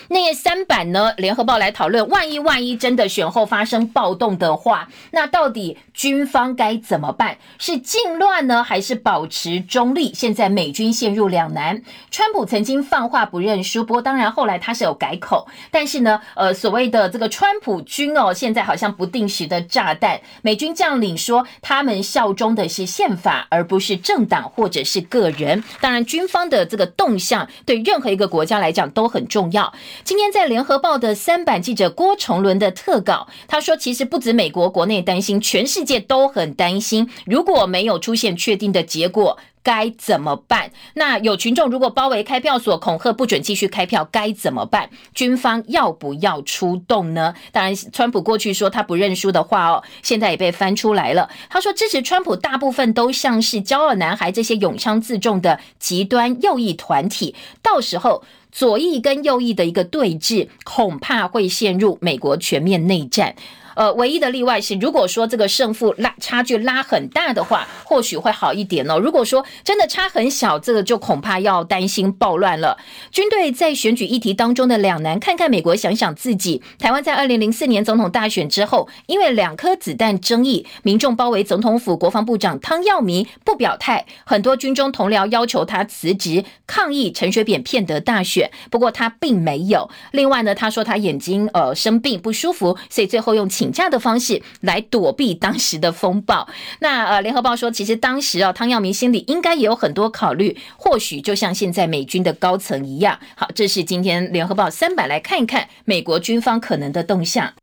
[0.08, 1.12] 那三版呢？
[1.16, 7.38] 联合报来讨论，万一万一真的选后发生暴动的话，那到底军方该怎么办？
[7.58, 10.12] 是禁乱呢，还是保持中立？
[10.14, 11.82] 现在美军陷入两难。
[12.10, 15.48] 川普曾经放话不认输，不过当然后来他是有改口。
[15.70, 20.20] 但是呢，呃，所谓的这个川普军哦，现在好像不定时的炸弹。
[20.42, 25.64] 美军将领说，他们效忠的是宪法，而不是政党或者是个人。
[25.80, 29.72] 当然，军方的这个动向对任何一个国家来讲都很重要。
[30.04, 37.08] 今天在联合报的三版记者郭崇伦的特稿，他说，其实不止美国国内担心，全世界都很担心。
[37.24, 39.38] 如果没有出现确定的结果。
[39.66, 40.70] 该怎么办？
[40.94, 44.88] 那有群众如果包围开票所，恐吓不准继续开票，该怎么办？
[45.12, 47.34] 军方要不要出动呢？
[47.50, 51.28] 当然，川普过去说他不认输的话哦，现在也被翻出来了。
[51.50, 58.22] 他说支持川普大部分都像是骄傲男孩这些勇枪自重的极端右翼团体，到时候
[58.56, 63.36] 左翼跟右翼的一个对峙，恐怕会陷入美国全面内战。
[63.76, 68.98] 呃，唯一的例外是，如果说这个胜负拉差距拉很大的话，或许会好一点哦。
[68.98, 72.78] 如果说真的差很小，这个就恐怕要担心暴乱了。
[73.12, 76.62] 军队在选举议题当中的两难，看看美国，想想自己。
[76.78, 88.50] 台湾在二零零四年总统大选之后，因为两颗子弹争议，民众包围总统府，国防部长汤耀明不表态，很多军中同僚要求他辞职，抗议陈水扁骗得大选。
[88.70, 89.90] 不过他并没有。
[90.12, 93.65] 另外呢，他说他眼睛呃生病不舒服，所以最后用请。
[93.66, 96.48] 请假的方式来躲避当时的风暴。
[96.78, 103.18] 那呃，联合报说，其实当时啊，汤耀明心里应该也有很多考虑，或许就像现在美军的高层一样。
[103.34, 107.54] 好，这是今天联合报三百来看一看美国军方可能的动向。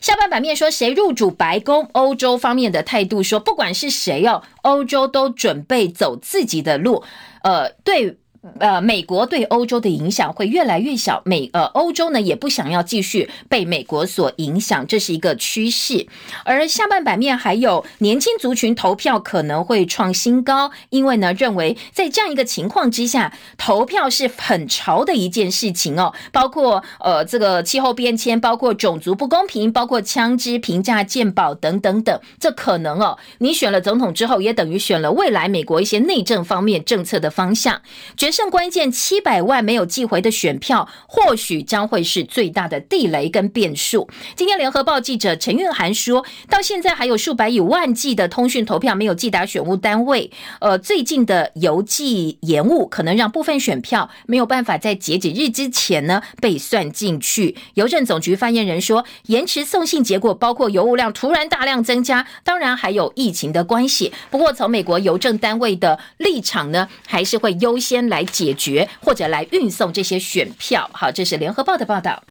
[0.00, 1.88] 下半版面说，谁入主白宫？
[1.92, 7.04] 欧洲方面的态度说，不管是谁哦，欧洲都准备走自己的路。
[7.44, 8.18] 呃，对。
[8.58, 16.06] 呃，美国对欧洲的影响会越来越小，美呃欧洲呢也不想要继续被美国所影响，这是一个趋势。
[16.44, 26.14] 而下半版面还有年轻族群投票可能会创新高，因为呢认为在这样一个情况之下，投票是很潮的一件事情哦。
[26.32, 37.80] 包括呃这个气候变迁，包括种族不公平，包括枪支平价鉴宝等等等，这可能哦，你选了总统之后，也等于选了未来美国一些内政方面政策的方向。
[38.16, 44.10] 决胜关键七百万没有寄回的选票，或许将会是最大的地雷跟变数。
[44.34, 50.30] 今天联合报记者陈运涵说，到现在还有数百以万计的通讯投票没有寄达选务单位。
[50.60, 57.56] 呃，最近的邮寄延误，可能让部分选票没有办法在截止日之前呢被算进去。
[57.72, 64.12] 邮政总局发言人说，延迟送信结果包括邮物量突然大量增加，当然还有疫情的关系。
[64.30, 68.25] 不过从美国邮政单位的立场呢，还是会优先来。
[68.26, 72.22] 解决或者来运送这些选票，好，这是联合报的报道。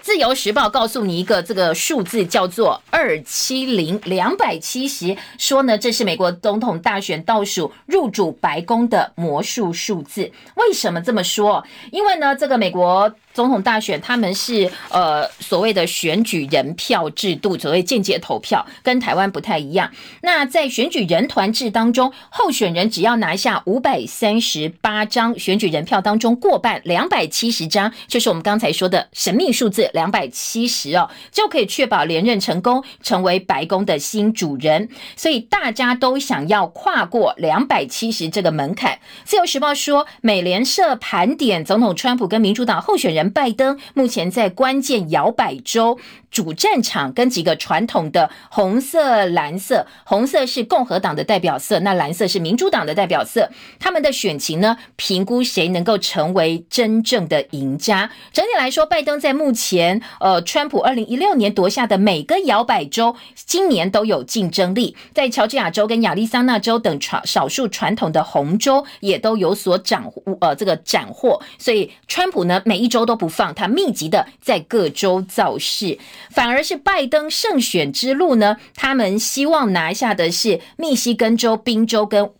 [0.00, 10.30] 自由时报告诉你一个这个数字叫做二七零两百七十，说呢这是美国总统大选倒数入主白宫的魔术数字。
[10.56, 11.64] 为什么这么说？
[11.90, 13.14] 因为呢这个美国。
[13.34, 19.90] 总统大选，他们是呃所谓的选举人票制度，所谓间接投票，跟台湾不太一样。
[20.22, 34.88] 那在选举人团制当中，候选人只要拿下五百三十八张选举人票当中过半两百七十张，就是我们刚才说的神秘数字两百七十哦，就可以确保连任成功，成为白宫的新主人。
[35.16, 39.00] 所以大家都想要跨过两百七十这个门槛。
[39.24, 43.23] 自由时报说，美联社盘点总统川普跟民主党候选人。
[43.30, 45.98] 拜登目前在关键摇摆州。
[46.34, 53.48] 主战场，跟几个传统的红色、蓝色，红色是共和党的代表色，那蓝色是民主党的代表色。
[53.80, 58.10] 他们的选情呢，评估谁能够成为真正的赢家。
[58.34, 64.94] 整体来说，拜登在目前，呃，川普二零一六年夺下的每个摇摆州，今年都有竞争力。
[65.14, 70.04] 在乔治亚州跟亚利桑那州等传少数传统的红州，也都有所斩
[70.40, 71.40] 呃这个斩获。
[71.58, 73.14] 所以，川普呢，每一周都。
[73.14, 75.96] 不放，他密集的在各州造势，
[76.30, 78.56] 反而是拜登胜选之路呢？
[78.74, 82.32] 他们希望拿下的是密西根州、宾州跟。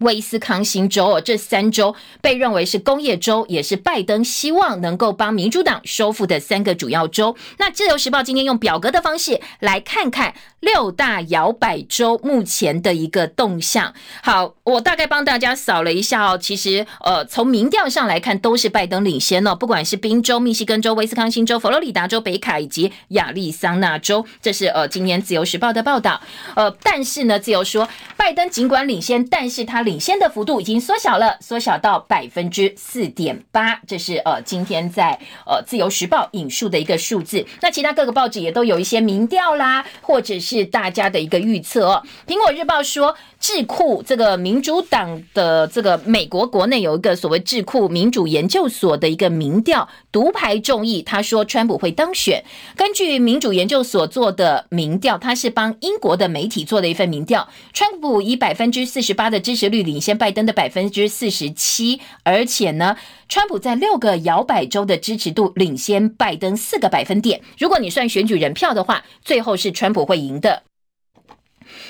[0.00, 7.34] 威斯康星州哦，这三州被认为是工业州，也是拜登希望能够帮民主党收复的三个主要州。
[7.58, 13.94] 那自由时报今天用表格的方式来看看六大摇摆州目前的一个动向。
[14.22, 16.36] 好，我大概帮大家扫了一下哦。
[16.36, 19.54] 其实，呃，从民调上来看，都是拜登领先哦。
[19.54, 26.20] 不管是宾州、密西根州、威斯康星州、佛罗里达州、北卡以及亚利桑那州，这是呃今天自由时报的报道。
[26.54, 29.86] 呃，但是呢，自由说，拜登尽管领先，但是他。
[29.86, 37.46] 领先的幅度已经缩小了，缩小到百分之四点八，这是呃今天在呃自由时报引述的一个数字。
[37.60, 42.02] 那其他各个报纸也都有一些民调啦，或者是是大家的一个预测哦。
[42.26, 43.16] 苹果日报说。
[43.38, 52.42] 智库这个民主党的这个美国国内有一个所谓智库民主研究所的一个民调，独排众议，他说川普会当选。
[52.74, 62.96] 根据民主研究所做的民调，他是帮英国的媒体做的一份民调，川普以百分之四十八的支持率领先拜登的百分之四十七，而且呢，
[63.28, 67.42] 川普在六个摇摆州的支持度领先拜登四个百分点。
[67.58, 70.62] 如果你算选举人票的话，最后是川普会赢的。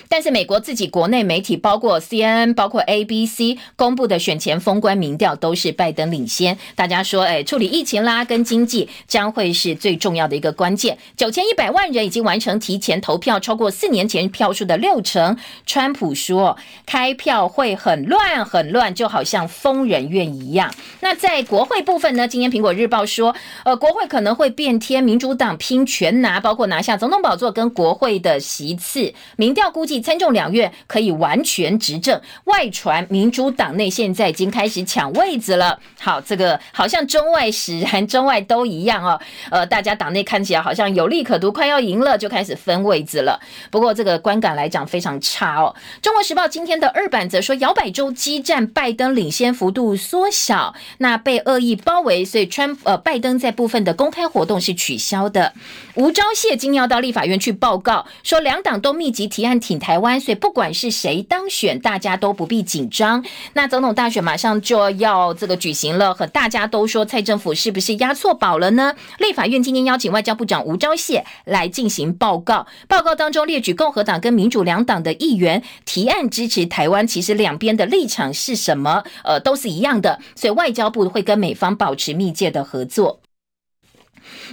[0.08, 6.58] 但是美国自己国内媒体，包括 CNN、包括 ABC 公布的选前封关民调，都是拜登领先。
[6.74, 10.98] 大家说，哎，处理疫情啦，跟经济将会是最重要的一个关键。
[11.16, 15.36] 九千一百万人已经完成提前投票，超过四年前票数的六成。
[15.66, 20.74] 川普说，开票会很乱，很乱，就好像疯人院一样。
[21.00, 22.26] 那在国会部分呢？
[22.26, 23.34] 今天苹果日报说，
[23.64, 29.12] 呃，国会可能会变天，民主党拼全拿，包括拿下总统宝座跟国会的席次。
[29.36, 29.66] 民调。
[29.66, 32.20] 估计参众两院可以完全执政。
[32.44, 35.78] 外传民主党内现在已经开始抢位子了。
[36.00, 39.20] 好，这个好像中外使然，中外都一样哦。
[39.50, 43.40] 呃，大家党内看起来好像有利可图，快要赢了，就开始分位子了。
[43.70, 45.74] 不过这个观感来讲非常差哦。
[46.00, 55.52] 中国时报今天的二版则说，摇摆州激战，拜登领先幅度缩小，那被恶意包围，所以川呃拜登在部分的公开活动是取消的。
[55.96, 59.56] 吴钊燮今天要到立法院去报告，说两党都密集提案。
[59.66, 63.24] 挺台湾，所以不管是谁当选，大家都不必紧张。
[63.52, 68.92] 那总统大选马上就要这个举行了，和大家都说蔡政府是不是押错宝了呢？
[69.18, 79.04] 立法院今天邀请外交部长吴钊燮来进行报告，报告当中列举共和党跟民主两党的议员提案支持台湾，其实两边的立场是什么？
[79.22, 83.20] 呃，都是一样的，所以外交部会跟美方保持密切的合作。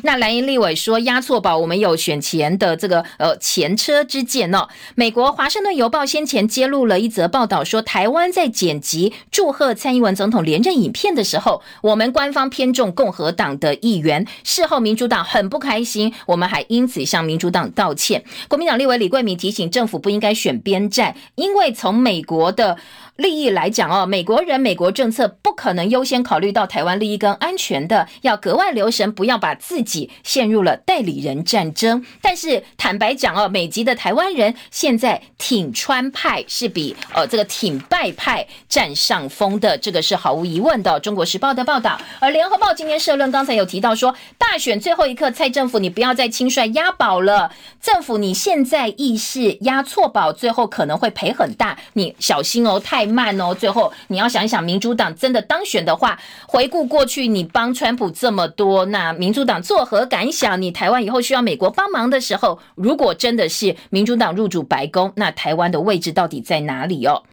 [0.04, 4.68] 那蓝营立委说押错宝，我们有选前的这个呃前车之鉴哦。
[4.96, 18.24] 美国华盛顿邮报先前揭露了一则报道，说台湾在剪辑祝贺蔡英文总统连任影片的时候，我们官方偏重共和党的议员，事后民主党很不开心，我们还因此向民主党道歉。
[18.48, 22.78] 国民党立委李桂敏提醒政府不应该选边站，因为从美国的。
[23.18, 32.04] 利益来讲哦，美国人、美国政策不可能优先考虑到台湾利益跟安全的，要格外留神，不要把自己陷入了代理人战争。
[32.24, 41.00] 但是坦白讲哦，美籍的台湾人现在挺川派是比呃这个挺拜派占上风的，这个是毫无疑问的。
[41.00, 53.03] 中国时报的报道，而联合报今天社论刚才有提到说，大选最后一刻，蔡政府你不要再轻率押宝了，政府你现在意识押错宝，最后可能会赔很大，你小心哦，太。
[53.06, 60.62] 慢哦，最后你要想一想，民主党真的当选的话，回顾过去你帮川普这么多，那民主党作何感想？
[60.62, 67.24] 你台湾以后需要美国帮忙的时候，如果真的是民主党入主白宫，那台湾的位置到底在哪里哦？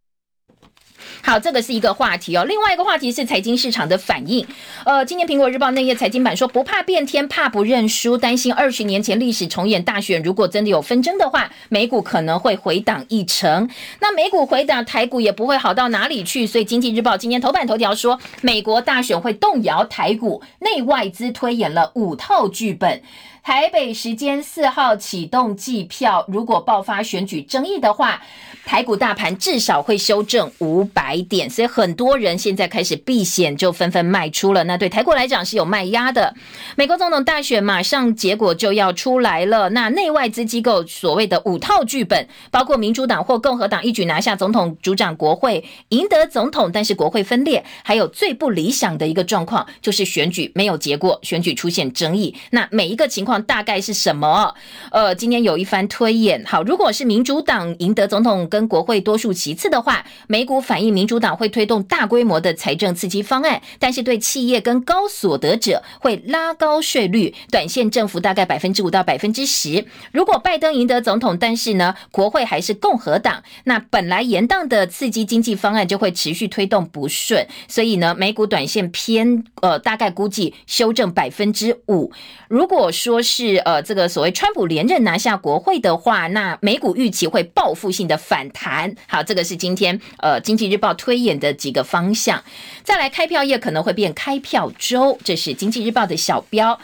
[1.23, 2.45] 好，这个是一个话题哦。
[2.45, 4.45] 另外一个话题是财经市场的反应。
[4.85, 13.68] 呃，今天苹果日报那页财经版说，不怕变天，怕不认输，担心二十年前历史重演大选，如果真的有纷争的话，美股可能会回档一成。
[14.01, 16.47] 那美股回档，台股也不会好到哪里去。
[16.47, 23.03] 所以经济日报今天头版头条说，美国大选会动摇台股，内外资推演了五套剧本。
[23.43, 28.22] 台北时间四号启动计票，如果爆发选举争议的话，
[28.66, 34.62] 台股大盘至少会修正五百点，所以很多人现在开始避险，就纷纷卖出了。
[34.64, 36.34] 那对台股来讲是有卖压的。
[36.76, 52.36] 美国总统大选马上结果就要出来了，那内外资机构所谓的五套剧本，包括民主党或共和党一举拿下总统、主掌国会，赢得总统，但是国会分裂，还有最不理想的一个状况就是选举没有结果，选举出现争议。
[52.51, 53.30] 那每一个情况。
[53.39, 54.55] 大概是什么？
[54.91, 56.43] 呃，今天有一番推演。
[56.47, 69.85] 好，如果是民主党赢得总统跟国会多数其次的话，美股反映民主党会推动大规模的财政刺激方案，但是对企业跟高所得者会拉高税率，短线政府大概百分之五到百分之十。
[70.12, 82.12] 如果拜登赢得总统，但是呢，国会还是共和党，那本来延宕的刺激经济方案就会持续推动不顺，所以呢，美股短线偏呃，大概估计修正百分之五。
[82.49, 88.95] 如果说是呃这个所谓川普连任拿下国会的话，那美股预期会报复性的反弹。
[89.07, 92.43] 好，这个是今天呃经济日报推演的几个方向。
[92.83, 96.79] 再来，开票业可能会变开票周，这是经济日报的小标。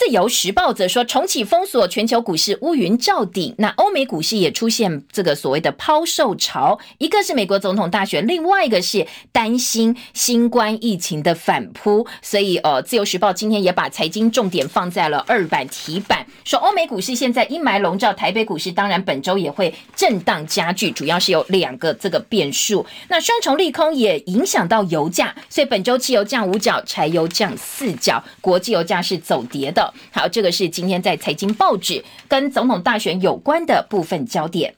[0.00, 3.54] 自由时报则说，重启封锁，全球股市乌云罩顶。
[3.58, 12.06] 那欧美股市也出现这个所谓的抛售潮，一个是美国总统大选，另外一个是担心新冠疫情的反扑。
[12.22, 22.86] 所以，呃，自由时报今天也把财经重点放在了二版题版，说欧美股市现在阴霾笼罩，台北股市当然本周也会震荡加剧，主要是有两个这个变数。
[23.08, 29.89] 那双重利空也影响到油价，所以本周汽油降五角，柴油降四角，国际油价是走跌的。
[30.12, 34.74] 好，这个是今天在财经报纸跟总统大选有关的部分焦点。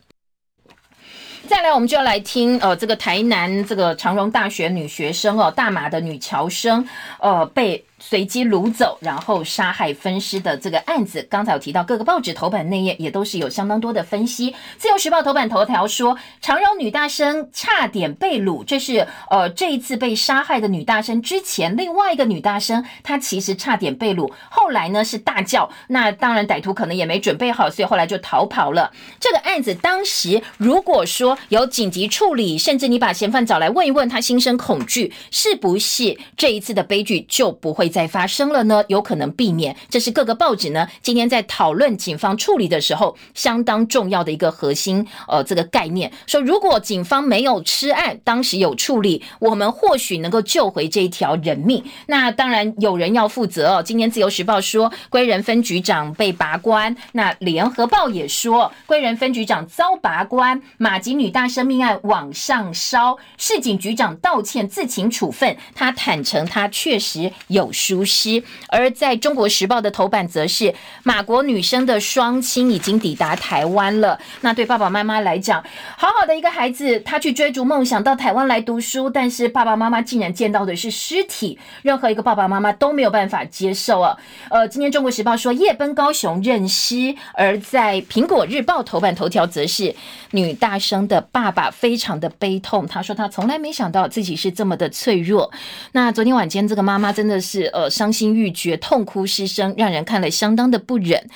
[1.49, 6.87] 再来，我们就要来听呃，这个台南这个长荣大学女学生哦，大马的女侨生，
[7.21, 7.85] 呃，被。
[8.05, 14.53] 随机掳走，然后杀害分尸的这个案子，刚才有提到各个报纸头版内页也都是有相当多的分析。
[14.77, 28.91] 自由时报头版头条说，长荣女大生差点被掳，这是呃这一次被杀害的女大生之前另外一个女大生，她其实差点被掳，后来呢是大叫，那当然歹徒可能也没准备好，所以后来就逃跑了。
[29.21, 37.92] 这个案子当时如果说有紧急处理，甚至你把嫌犯找来问一问他心生恐惧，是不是这一次的悲剧就不会？
[37.93, 39.77] 再发生了呢，有可能避免。
[39.91, 46.11] 这是各个报纸呢今天在讨论警方处理的时候相当重要的一个核心呃这个概念。
[46.27, 51.85] 说如果警方没有吃案，当时有处理，我们或许能够救回这一条人命。
[52.07, 53.83] 那当然有人要负责哦。
[53.83, 67.71] 今天自由时报说归仁分局长被拔关，那联合报也说归仁分局长遭拔关，马吉女大生命案往上烧，市警局长道歉自请处分，他坦诚他确实有。
[67.83, 70.73] 疏失，而在中国时报的头版则是
[71.03, 74.17] 马国女生的双亲已经抵达台湾了。
[74.43, 75.61] 那对爸爸妈妈来讲，
[75.97, 84.17] 好好的一个孩子，他去追逐梦想到台湾来读书，但是爸爸妈妈竟然见到的是尸体，任何一个爸爸妈妈都没有办法接受啊。
[84.49, 89.93] 呃，今天中国时报说夜奔高雄认尸，而在苹果日报头版头条则是
[90.31, 95.51] 女大生的爸爸非常的悲痛，他说他从来没想到自己是这么的脆弱。
[95.93, 97.72] 那昨天晚间这个妈妈真的是。
[97.73, 101.29] 呃，伤心欲绝，痛哭失声，让人看了相当的不忍。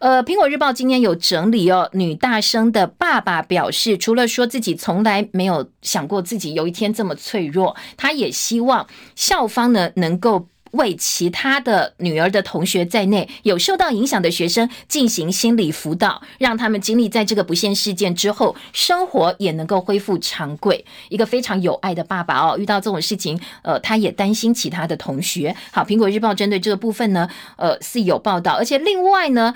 [0.00, 10.48] 呃，苹果日报今天有整理哦，女大生的爸爸表示，除了说自己从来没有想过自己有一天这么脆弱，他也希望校方呢能够。
[10.74, 20.84] 为其他的女儿的同学在内有受到影响的学生进行心理辅导，让他们经历在这个不幸事件之后，生活也能够恢复常轨。
[21.08, 25.54] 一个非常有爱的爸爸哦，遇到这种事情，呃，他也担心其他的同学。
[25.72, 29.54] 好，苹果日报针对这个部分呢，呃，是有报道，而且另外呢。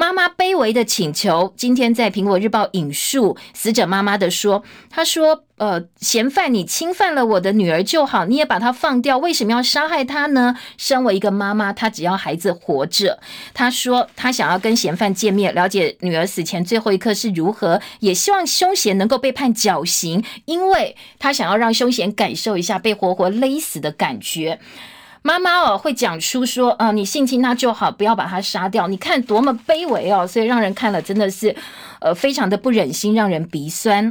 [0.00, 10.56] 妈妈卑微的请求，今天在苹果日报引述死者妈妈的说：“她说，呃，嫌犯你侵犯了我的女儿就好，你也把她放掉，为什么要杀害她呢？
[10.76, 13.18] 身为一个妈妈，她只要孩子活着。
[13.52, 24.60] 她说，她想要跟嫌犯见面，了解女儿死前最后一刻是如何，也希望凶嫌能够被判绞刑，因为她想要让凶嫌感受一下被活活勒死的感觉。”
[25.28, 28.88] 妈妈哦，会讲出说啊，你性侵他就好，不要把他杀掉。
[28.88, 31.54] 你看多么卑微哦，所以让人看了真的是，
[32.00, 34.10] 呃，非常的不忍心，让人鼻酸。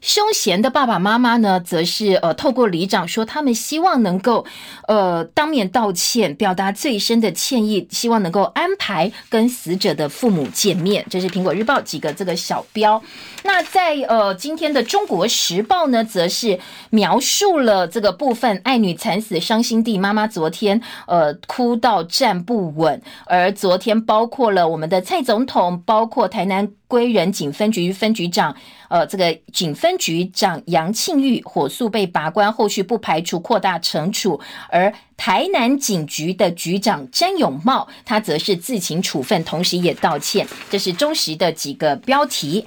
[0.00, 4.46] 凶嫌的爸爸妈妈呢，则是呃透过里长说，他们希望能够
[4.88, 11.04] 呃当面道歉，表达最深的歉意，希望能够安排跟死者的父母见面。
[11.10, 13.02] 这是苹果日报几个这个小标。
[13.42, 16.58] 那在呃今天的中国时报呢，则是
[16.90, 26.70] 描述了这个部分爱女惨死伤心地，妈妈昨天呃哭到站不稳，而昨天包括了我们的蔡总统，包括台南。
[26.90, 28.56] 归仁警分局分局长，
[28.90, 34.40] 呃，这个警分局长杨庆玉火速被拔关，后续不排除扩大惩处。
[34.68, 40.44] 而台南警局的局长詹永茂，他则是自行处分，同时也道歉。
[40.68, 42.66] 这是忠实的几个标题。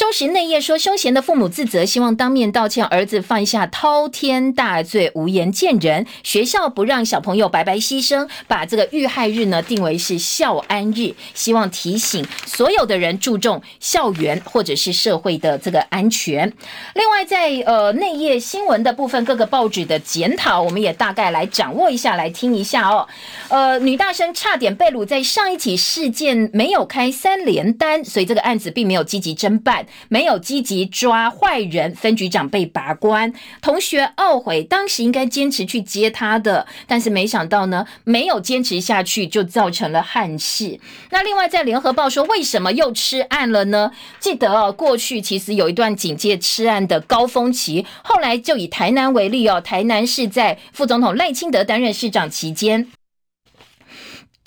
[0.00, 6.06] 中时内页说，凶嫌的父母自责，希望当面道歉，儿子犯下滔天大罪，无颜见人。
[6.22, 16.50] 学校不让小朋友白白牺牲，把这个遇害日呢定为是校安日，希望提醒所有的人注重校园或者是社会的这个安全。
[16.94, 23.06] 另外，在呃内页新闻的部分，各个报纸的检讨，我们也大概来掌握一下，来听一下哦。
[23.48, 29.86] 呃，女大生差点被掳，在上一起事件没有开三连单，所以这个案子并没有积极侦办。
[30.08, 33.32] 没有积极抓坏人，分局长被拔关。
[33.60, 40.78] 同学懊悔，当时应该坚持去接他的，但是没想到呢，没有坚持下去，就造成了憾事。
[41.10, 43.92] 那另外在联合报说，为什么又吃案了呢？
[44.18, 52.88] 记得哦，过去其实有一段警戒吃案的高峰期，后来就以台南为例哦，台南市在副总统赖清德担任市长期间。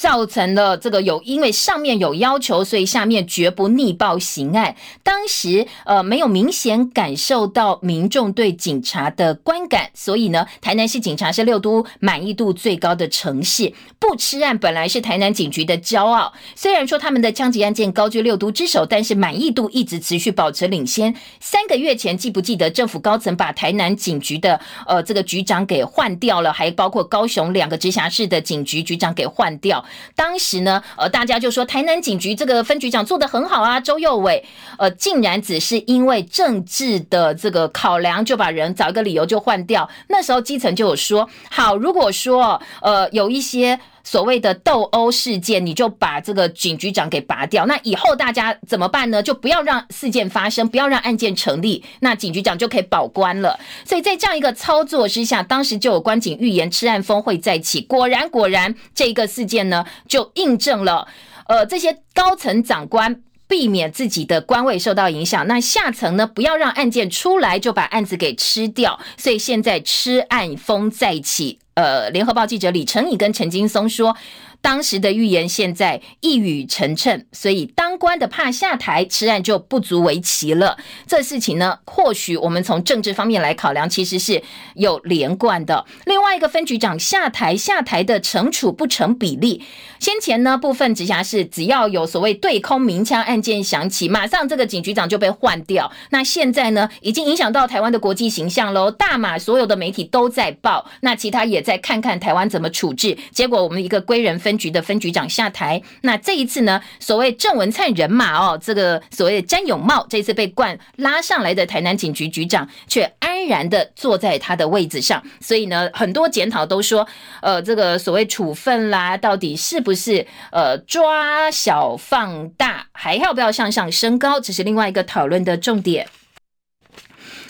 [0.04, 4.76] 造成了这个有，因为上面有要求，所以下面绝不逆报刑案。
[5.02, 13.72] 当时呃没有明显感受到民众对警察的观感，所以呢，台南市警察是六都满意度最高的城市。
[13.98, 21.16] 不吃案本来是台南警局的骄傲，虽然说他们的枪击案件高居六都之首，但是满意度一直持续保持领先。
[21.40, 29.82] 三个月前，记不记得政府高层把台南警局的呃这个局长给换掉了，还包括高雄两个直辖市的警局局长给换掉。
[30.16, 34.44] 当时呢，呃，大家就说台南警局这个分局长做的很好啊，周佑伟，
[34.78, 39.90] 呃，竟然只是因为政治的这个考量，就把人找一个理由就换掉。
[40.08, 49.24] 那时候基层就有说，好，如果说呃有一些所谓的斗殴事件，你就把这个警局长给拔掉，那以后大家怎么办呢？
[49.24, 53.60] 就不要让事件发生，不要让案件成立，那警局长就可以保官了。
[53.86, 57.82] 所以在这样一个操作之下，当时就有关警预言吃案风会再起。
[57.82, 61.08] 果然，果然这一个事件呢，就印证了，
[61.48, 69.00] 呃，这些高层长官避免自己的官位受到影响，那下层呢，不要让案件出来就把案子给吃掉。
[69.18, 71.60] 所以现在吃案风再起。
[71.76, 74.16] 呃，联合报记者李成颖跟陈金松说。
[74.64, 80.78] 当时的预言现在一语成谶，所以当官的怕下台，吃案就不足为奇了。
[81.06, 84.42] 这事情呢，或许我们从政治方面来考量，其实是
[84.76, 85.86] 有连贯的。
[86.06, 89.62] 另外一个分局长下台，下台的惩处不成比例。
[90.00, 95.92] 先前呢，部分直辖市只要有所谓对空鸣枪案件响起，马上这个警局长就被换掉。
[96.12, 98.90] 那现在呢，已经影响到台湾的国际形象喽。
[98.90, 103.18] 大马所有的媒体都在报，那其他也在看看台湾怎么处置。
[103.32, 104.53] 结果我们一个归人分。
[104.54, 106.80] 分局的分局长下台，那这一次呢？
[107.00, 115.24] 所谓郑文灿人马哦，这个所谓詹永茂，这次被冠拉上来的台南警局局长，却安然的坐在他的位置上。
[115.42, 117.08] 所以呢，很多检讨都说，
[117.42, 124.40] 呃，这个所谓处分啦，到底是不是呃抓小放大，还要不要向上升高？
[124.40, 126.08] 这是另外一个讨论的重点。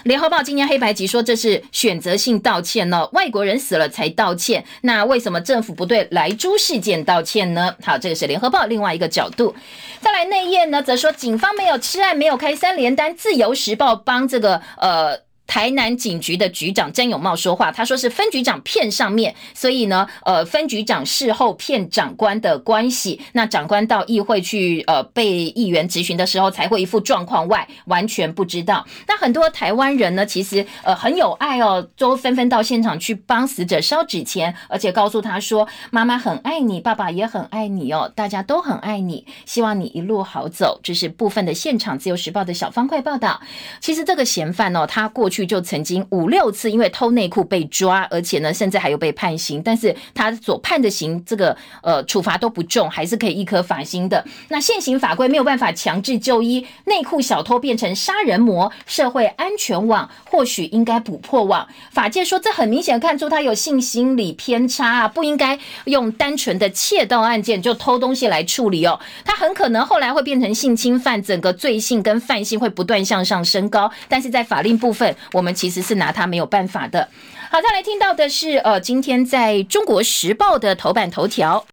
[0.04, 7.74] 联合报今天黑白集说这是选择性道歉呢，外国人死了才道歉，那为什么政府不对莱猪事件道歉呢？
[7.82, 9.56] 好，这个是联合报另外一个角度。
[10.02, 15.20] 再来内页呢，则说警方没有吃案，没有开三连单，自由时报帮这个呃。
[15.46, 28.86] 台南警局的局长詹永茂说话，他说是分局长骗上面，所以呢，呃，分局长事后骗长官的关系，那长官到议会去呃被议员质询的时候，才会一副状况外，完全不知道。
[29.08, 40.80] 那很多台湾人呢，其实呃很有爱哦，都纷纷到现场去帮死者烧纸钱，而且告诉他说，妈妈很爱你，爸爸也很爱你哦，大家都很爱你，希望你一路好走。
[40.82, 43.42] 这是部分的现场自由时报的小方块报道。
[43.80, 45.44] 其实这个嫌犯哦，他过去。
[45.46, 49.62] 就曾经五六次因为偷内裤被抓，而且呢，甚至还有被判刑。
[49.62, 54.24] 但是他所判的刑，这个呃处罚都不重，还是可以一颗罚金的。
[54.50, 61.68] 那现行法规没有办法强制就医，内裤小偷变成杀人魔，社会安全网或许应该补破网。
[61.92, 69.00] 法界说，这很明显看出他有性心理偏差啊，不应该用单纯的窃盗案件就偷东西来处理哦。
[69.26, 73.92] 他很可能后来会变成性侵犯，整个罪性跟犯性会不断向上升高。
[74.08, 77.10] 但是在法令部分，我们其实是拿他没有办法的。
[77.50, 81.66] 好，再来听到的是，呃，今天在中国时报的头版头条。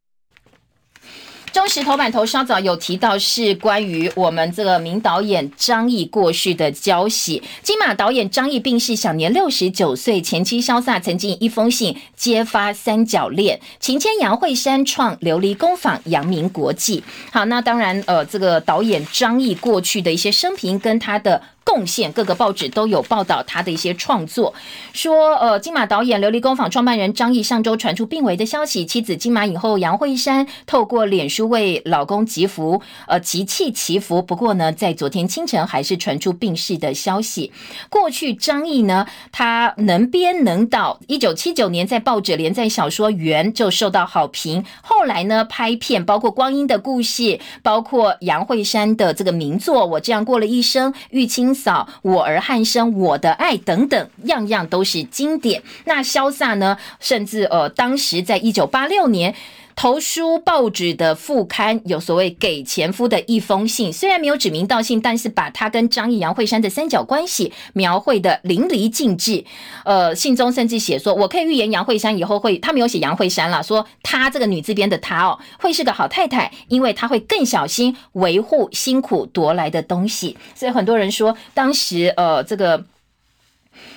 [1.53, 7.42] 中时头版头稍早有提到，是关于我们这个名导演张译过世的消息。
[7.61, 10.22] 金马导演张译病逝，享年六十九岁。
[10.22, 17.03] 前妻潇洒曾经一封信揭发三角恋，情牵杨惠珊创琉璃工坊，扬名国际。
[17.32, 21.42] 好，那当然，呃，这个导演张译过去的一些生平跟他的。
[21.62, 24.54] 贡献各个报纸都有报道他的一些创作，
[24.92, 34.22] 说呃金马导演琉璃工坊创办人张译上周传出病危的消息，妻子金马影后杨惠珊透过脸书为老公祈福，呃集气祈福。
[34.22, 37.52] 不过呢，在昨天清晨还是传出病逝的消息。
[37.88, 47.22] 过去张译呢，他能编能导，一九七九年在报纸连载小说《缘》就受到好评，后来呢拍片，包括《光阴的故事》，
[47.62, 51.49] 包括杨惠珊的这个名作《我这样过了一生》，玉清。
[51.55, 55.62] 嫂，我儿汉生，我的爱等等，样样都是经典。
[55.84, 56.76] 那潇洒呢？
[56.98, 59.34] 甚至呃，当时在一九八六年。
[59.76, 69.44] 投书报纸的副刊有所谓给前夫的一封信，虽然没有指名道姓，但是把他跟张毅、杨慧珊的三角关系描绘的淋漓尽致。
[69.84, 82.84] 呃，信中甚至写说：“我可以预言杨慧珊以后会，他没有写杨慧珊了，说她这个女字边的她哦，会是个好太太，因为她会更小心维护辛苦夺来的东西。”所以很多人说，当时呃这个。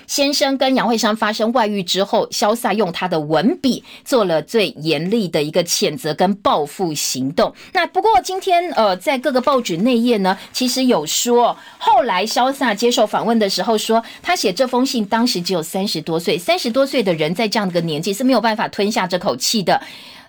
[0.07, 7.53] 先生跟杨惠珊发生外遇之后，潇洒用他的文笔做了最严厉的一个谴责跟报复行动。
[7.73, 19.81] 那不过今天呃，在各个报纸内页呢，其实有说，后来潇洒接受访问的时候说，他写这封信当时只有三十多岁，三十多岁的人在这样的个年纪是没有办法吞下这口气的。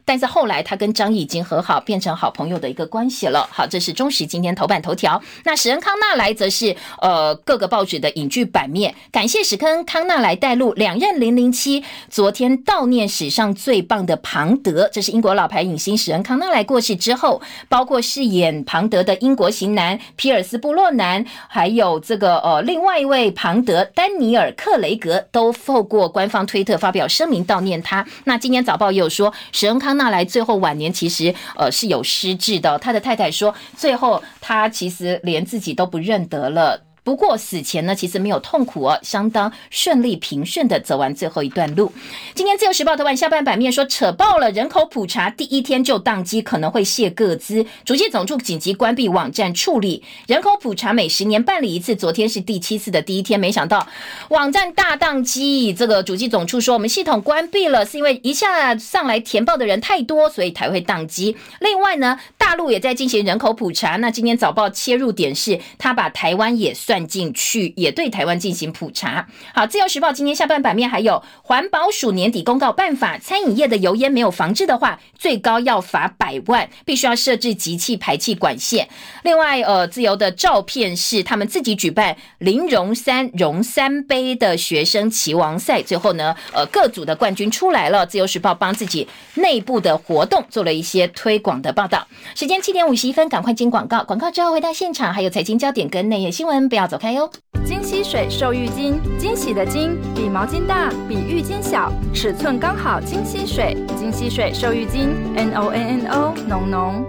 [0.04, 3.48] 但是后来他跟张毅已经和好，变成好朋友的一个关系了。
[3.50, 5.20] 好，这是中时今天头版头条。
[5.44, 8.94] 那史恩康纳莱则是呃各个报纸的影剧版面。
[9.10, 14.90] 感谢史恩康纳莱带路两任零零七，昨天悼念史上最棒的庞德。
[14.92, 17.40] 这是英国老牌影星史恩康纳莱过世之后，
[17.70, 28.06] 包括饰演庞德的英国型男皮尔斯布洛南，还有这个呃另外一位庞德丹尼尔克雷格，都透过官方推特发表声明悼念他。
[28.24, 29.93] 那今天早报也有说史恩康。
[29.94, 36.80] 纳莱最后晚年其实呃是有失智的，他的太太说，最后他其实连自己都不认得了。
[37.04, 41.92] 不过死前呢，其实没有痛苦哦，相当顺利平顺的走完最后一段路。
[42.34, 47.66] 今天自由时报头版下半版面说，扯爆了人口普查第一天就宕机，可能会泄个资。
[47.84, 53.86] 主机总处紧急关闭网站处理人口普查，每十年办理一次，昨天是第七次的第一天，没想到
[54.30, 55.74] 网站大宕机。
[55.74, 61.36] 这个主机总处说，我们系统关闭了，是因为一下上来填报的人太多，所以才会宕机。
[61.60, 66.93] 另外呢，大陆也在进行人口普查，那今天早报切入点是，他把台湾也算。
[66.94, 69.26] 算进去，也对台湾进行普查。
[69.52, 78.88] 好，自由时报今天下半版面还有环保署年底公告办法，餐饮业的油烟没有防治的话，最高要罚百万，必须要设置集气排气管线。
[79.24, 88.06] 另外，呃，自由的照片是他们自己举办零荣三荣三杯的学生棋王赛，最后呢，呃，各组的冠军出来了。
[88.06, 92.06] 自由时报帮自己内部的活动做了一些推广的报道。
[92.36, 97.30] 时间七点五十一分，赶快进广告，广告之后回到现场，还有财经焦点跟内页新闻，不走开哟！
[97.64, 103.00] 金溪水瘦浴巾，惊喜的金比毛巾大，比浴巾小，尺寸刚好。
[103.00, 107.04] 金溪水，金溪水瘦浴巾，N O N N O，浓浓。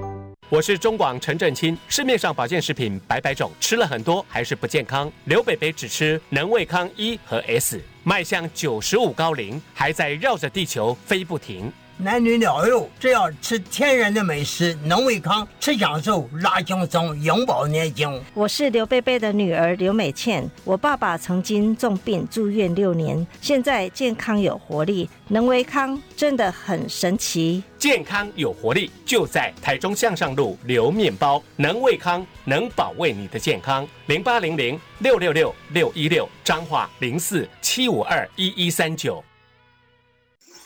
[0.47, 1.77] 我是中广陈振清。
[1.87, 5.11] 市面上保健食品百百种，吃了很多还是不健康。
[5.25, 11.71] 刘北北只吃能胃康一和 S，迈向九十五高龄，还在绕着地球飞不停。
[11.97, 18.21] 男女老幼，只要吃天然的美食，能胃康，吃享受，拉轻松，永葆年轻。
[18.33, 27.63] 我是刘贝贝的女儿刘美倩，我爸爸曾经重病住院六年，现在健康有活力，能胃康真的很神奇。
[27.79, 33.87] 健康有活力，就在台中向上路刘面包，能胃康能保卫你的健康。
[34.07, 39.23] 零八零零六六六六一六，彰化零四七五二一一三九。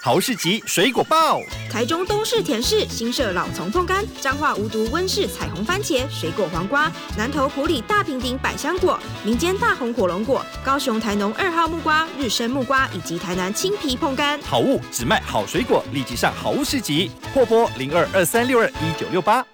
[0.02, 14.40] 豪市集水果报，台中东市田市新设老丛碰柑，彰化无毒温室彩虹番茄，水果黄瓜，南投埔里大平顶百香果，民间大红火龙果，高雄台农二号木瓜，日升木瓜，以及台南青皮碰柑。
[14.42, 19.46] 好物只卖好水果，立即上好物市集，货拨零二二三六二一九六八。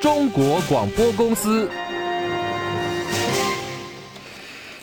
[0.00, 1.70] 中国广播公司。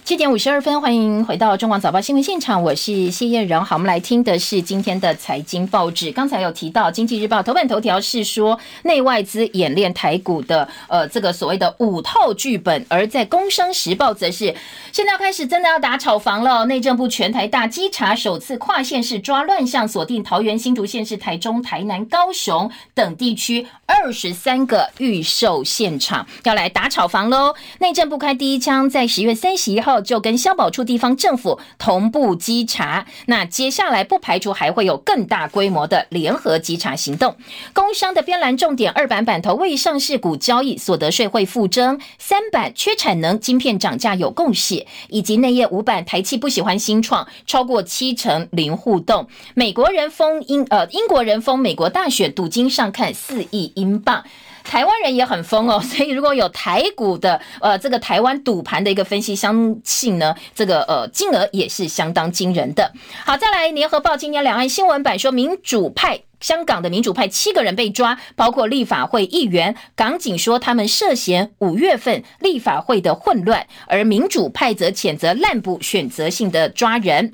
[0.07, 3.65] 七点五十二分，欢迎回到中广早报新闻现场，我是谢燕荣。
[3.65, 6.13] 好，我们来听的是今天的财经报纸。
[6.13, 14.55] 刚才有提到，《经济日报》头版头条是说内外资演练台股的呃这个所谓的五套剧本，而在《工商时报》则是
[14.93, 16.63] 现在要开始真的要打炒房了。
[16.67, 27.53] 内政部全台大稽查首次跨县市抓乱象，锁定桃园新竹县市、台中、台南、高雄等地区二十三个预售现场，要来打炒房喽。
[27.79, 29.96] 内政部开第一枪，在十月三十一号。
[30.01, 37.35] 就跟消保处地方政府同步稽查，那接下来不排除还会有更大规模的联合稽查行动。
[37.73, 49.27] 工商的边栏重点二版版头未上市股交易所得税会复征，三版缺产能晶片涨价有共识，以及内业五版台气不喜欢新创，超过七成零互动。
[49.53, 54.23] 美国人封英呃英国人封美国大选赌金上看四亿英镑。
[54.67, 62.91] 台湾人也很疯哦， 所以如果有台股的呃这个台湾赌盘的一个分析，相信呢这个呃金额也是相当惊人的。
[63.25, 69.75] 好，再来联合报今年两岸新闻版说，民主派香港的民主派七个人被抓，包括立法会议员。
[69.95, 77.33] 港警说他们涉嫌五月份立法会的混乱，而民主派则谴责滥捕，选择性的抓人。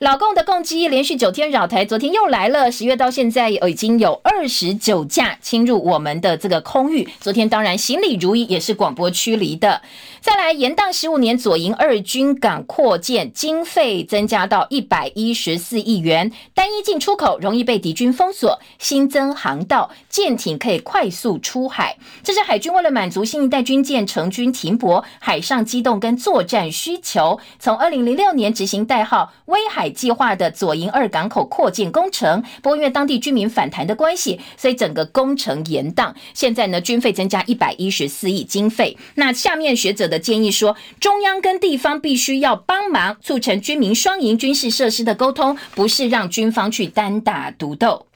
[0.00, 2.70] 老共的共机连续九天扰台，昨天又来了。
[2.70, 7.08] 十月到现在，已经有二十九架侵入我们的这个空域。
[7.18, 9.80] 昨天当然行礼如仪，也是广播驱离的。
[10.20, 21.96] 再来，延宕十五年左营二军港扩建经费增加到一百一十四亿元，单一进出口容易被敌军封锁，新增航道，舰艇可以快速出海。
[22.22, 32.42] 这是海军为了满足新一代军舰成军停泊、海上机动跟作战需求，从二零零六年执行代号“威海计划”的左营二港口扩建工程。
[32.60, 36.12] 不过因为当地居民反弹的关系，所以整个工程延宕。
[36.34, 38.94] 现在呢，军费增加一百一十四亿经费。
[39.14, 40.20] 那下面学者的。
[40.26, 48.06] 建议说，中央跟地方必须要帮忙，促成军民双赢军事设施的沟通，不是让军方去单打独斗。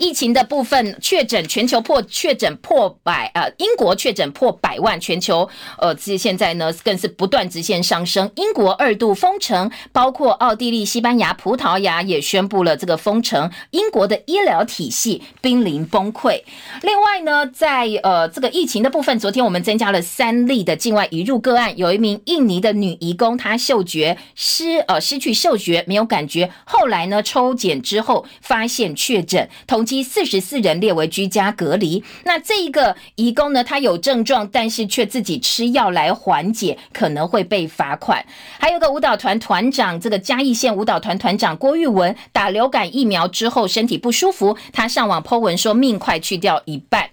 [0.00, 5.48] 疫情的部分确诊全球破确诊破百呃，英国确诊破百万，全球
[5.78, 8.28] 呃，这现在呢更是不断直线上升。
[8.36, 13.50] 英国二度封城，包括奥地利、西班牙、葡萄牙也宣布了这个封城。
[13.72, 16.42] 英国的医疗体系濒临崩溃。
[16.80, 30.10] 另外呢，在呃这个疫情的部分，昨天我们增加了三例的境外移入个案，有一名印尼的女移工，她嗅觉失呃失去嗅觉，没有感觉，后来呢抽检之后发现确诊，同同。
[30.10, 32.02] 四十四人列为居家隔离。
[32.24, 33.62] 那这一个义工呢？
[33.62, 38.24] 他有症状，但是却自己吃药来缓解，可能会被罚款。
[38.58, 47.08] 还有个舞蹈团团长，这个嘉义县舞蹈团团长郭玉文打流感疫苗之后身体不舒服，他上网 po 文说命快去掉一半。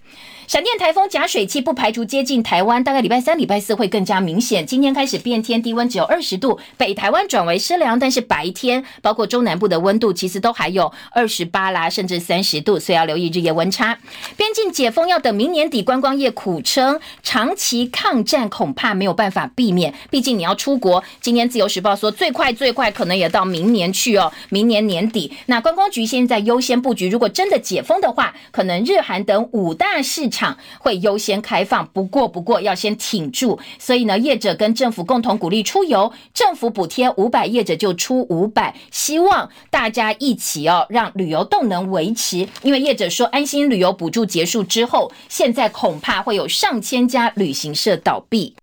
[0.48, 4.66] 闪电台风假水汽不排除接近台湾，大概礼拜三、礼拜四会更加明显。
[4.66, 13.98] 今天开始变天，低温只有二十度，北台湾转为湿凉，但是白天包括中南部的温度其实都还有二十八啦，甚至三十度，所以要留意日夜温差。
[14.38, 19.94] 边境解封要等明年底，观光业苦撑，长期抗战恐怕没有办法避免。
[20.10, 25.34] 毕竟你要出国，今天自由时报说最快最快可能也到明年去哦，明年年底。
[25.48, 30.37] 那观光局现在优先布局，如果真的解封的话，可能日韩等五大市场。
[30.38, 42.48] 场会优先开放，不过不过要先挺住，所以呢，业者跟政府共同鼓励出游，政府补贴五百，业者就出五百，希望大家一起哦，让旅游动能维持。
[42.62, 48.56] 因为业者说，安心旅游补助结束之后，现在恐怕会有上千家旅行社倒闭。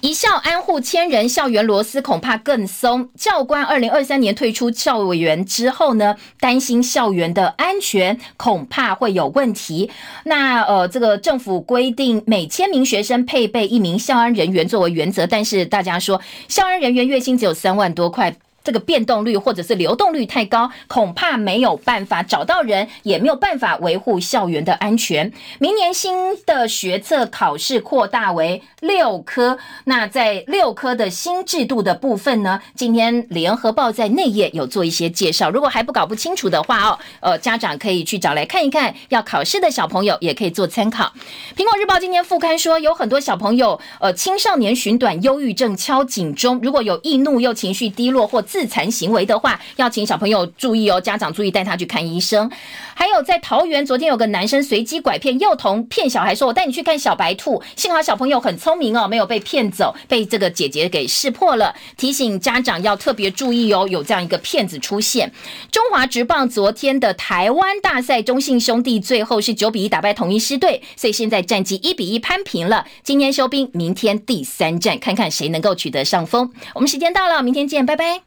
[0.00, 3.08] 一校安护千人，校园螺丝恐怕更松。
[3.16, 9.90] 教官二零二三年退出校园之后呢，担心校园的安全恐怕会有问题。
[10.24, 18.36] 那呃，这个政府规定每千名学生配备一名校安人员作为原则，但是大家说校安人员月薪只有三万多块。
[18.64, 25.30] 这个变动率或者是流动率太高，恐怕没有办法找到人，也没有办法维护校园的安全。
[25.58, 32.58] 明年新的学测考试扩大为六科，那在六科的新制度的部分呢？
[32.74, 35.50] 今天联合报在内页有做一些介绍。
[35.50, 38.94] 如果还不搞不清楚的话哦，呃，家长可以去找来看一看。
[39.10, 41.12] 要考试的小朋友也可以做参考。
[41.54, 48.42] 苹果日报今天副刊说，有很多小朋友，呃，青少年寻短忧郁症敲警钟，如果有易怒又情绪低落或。
[48.54, 52.48] 自残行为的话，要请小朋友注意哦，家长注意带他去看医生。
[52.94, 61.74] 还有在桃园，昨天有个男生随机拐骗幼童，骗小孩说：“我带你去看小白兔。”幸好小朋友很聪明哦，没有被骗走，被这个姐姐给识破了。
[61.96, 65.32] 提醒家长要特别注意哦，有这样一个骗子出现。
[65.72, 72.86] 中华职棒昨天的台湾大赛，中信兄弟最后是九比一打败统一狮队，所以现在战绩一比一攀平了。
[73.02, 76.52] 今天休兵，明天第三战，看看谁能够取得上风。
[76.76, 78.22] 我们时间到了，明天见，拜拜。